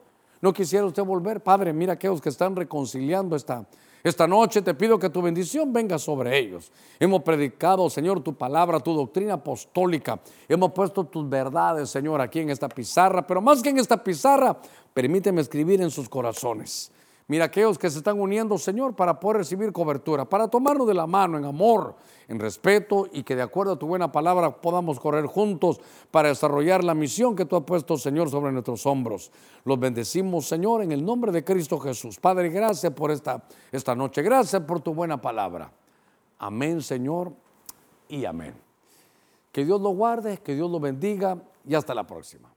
[0.41, 1.41] ¿No quisiera usted volver?
[1.41, 3.65] Padre, mira aquellos que están reconciliando esta,
[4.03, 6.71] esta noche, te pido que tu bendición venga sobre ellos.
[6.99, 10.19] Hemos predicado, Señor, tu palabra, tu doctrina apostólica.
[10.49, 14.57] Hemos puesto tus verdades, Señor, aquí en esta pizarra, pero más que en esta pizarra,
[14.93, 16.91] permíteme escribir en sus corazones.
[17.27, 21.07] Mira aquellos que se están uniendo, Señor, para poder recibir cobertura, para tomarnos de la
[21.07, 21.95] mano en amor,
[22.27, 25.79] en respeto y que de acuerdo a tu buena palabra podamos correr juntos
[26.11, 29.31] para desarrollar la misión que tú has puesto, Señor, sobre nuestros hombros.
[29.63, 32.19] Los bendecimos, Señor, en el nombre de Cristo Jesús.
[32.19, 34.21] Padre, gracias por esta, esta noche.
[34.21, 35.71] Gracias por tu buena palabra.
[36.39, 37.31] Amén, Señor,
[38.09, 38.53] y amén.
[39.51, 42.52] Que Dios lo guarde, que Dios lo bendiga y hasta la próxima.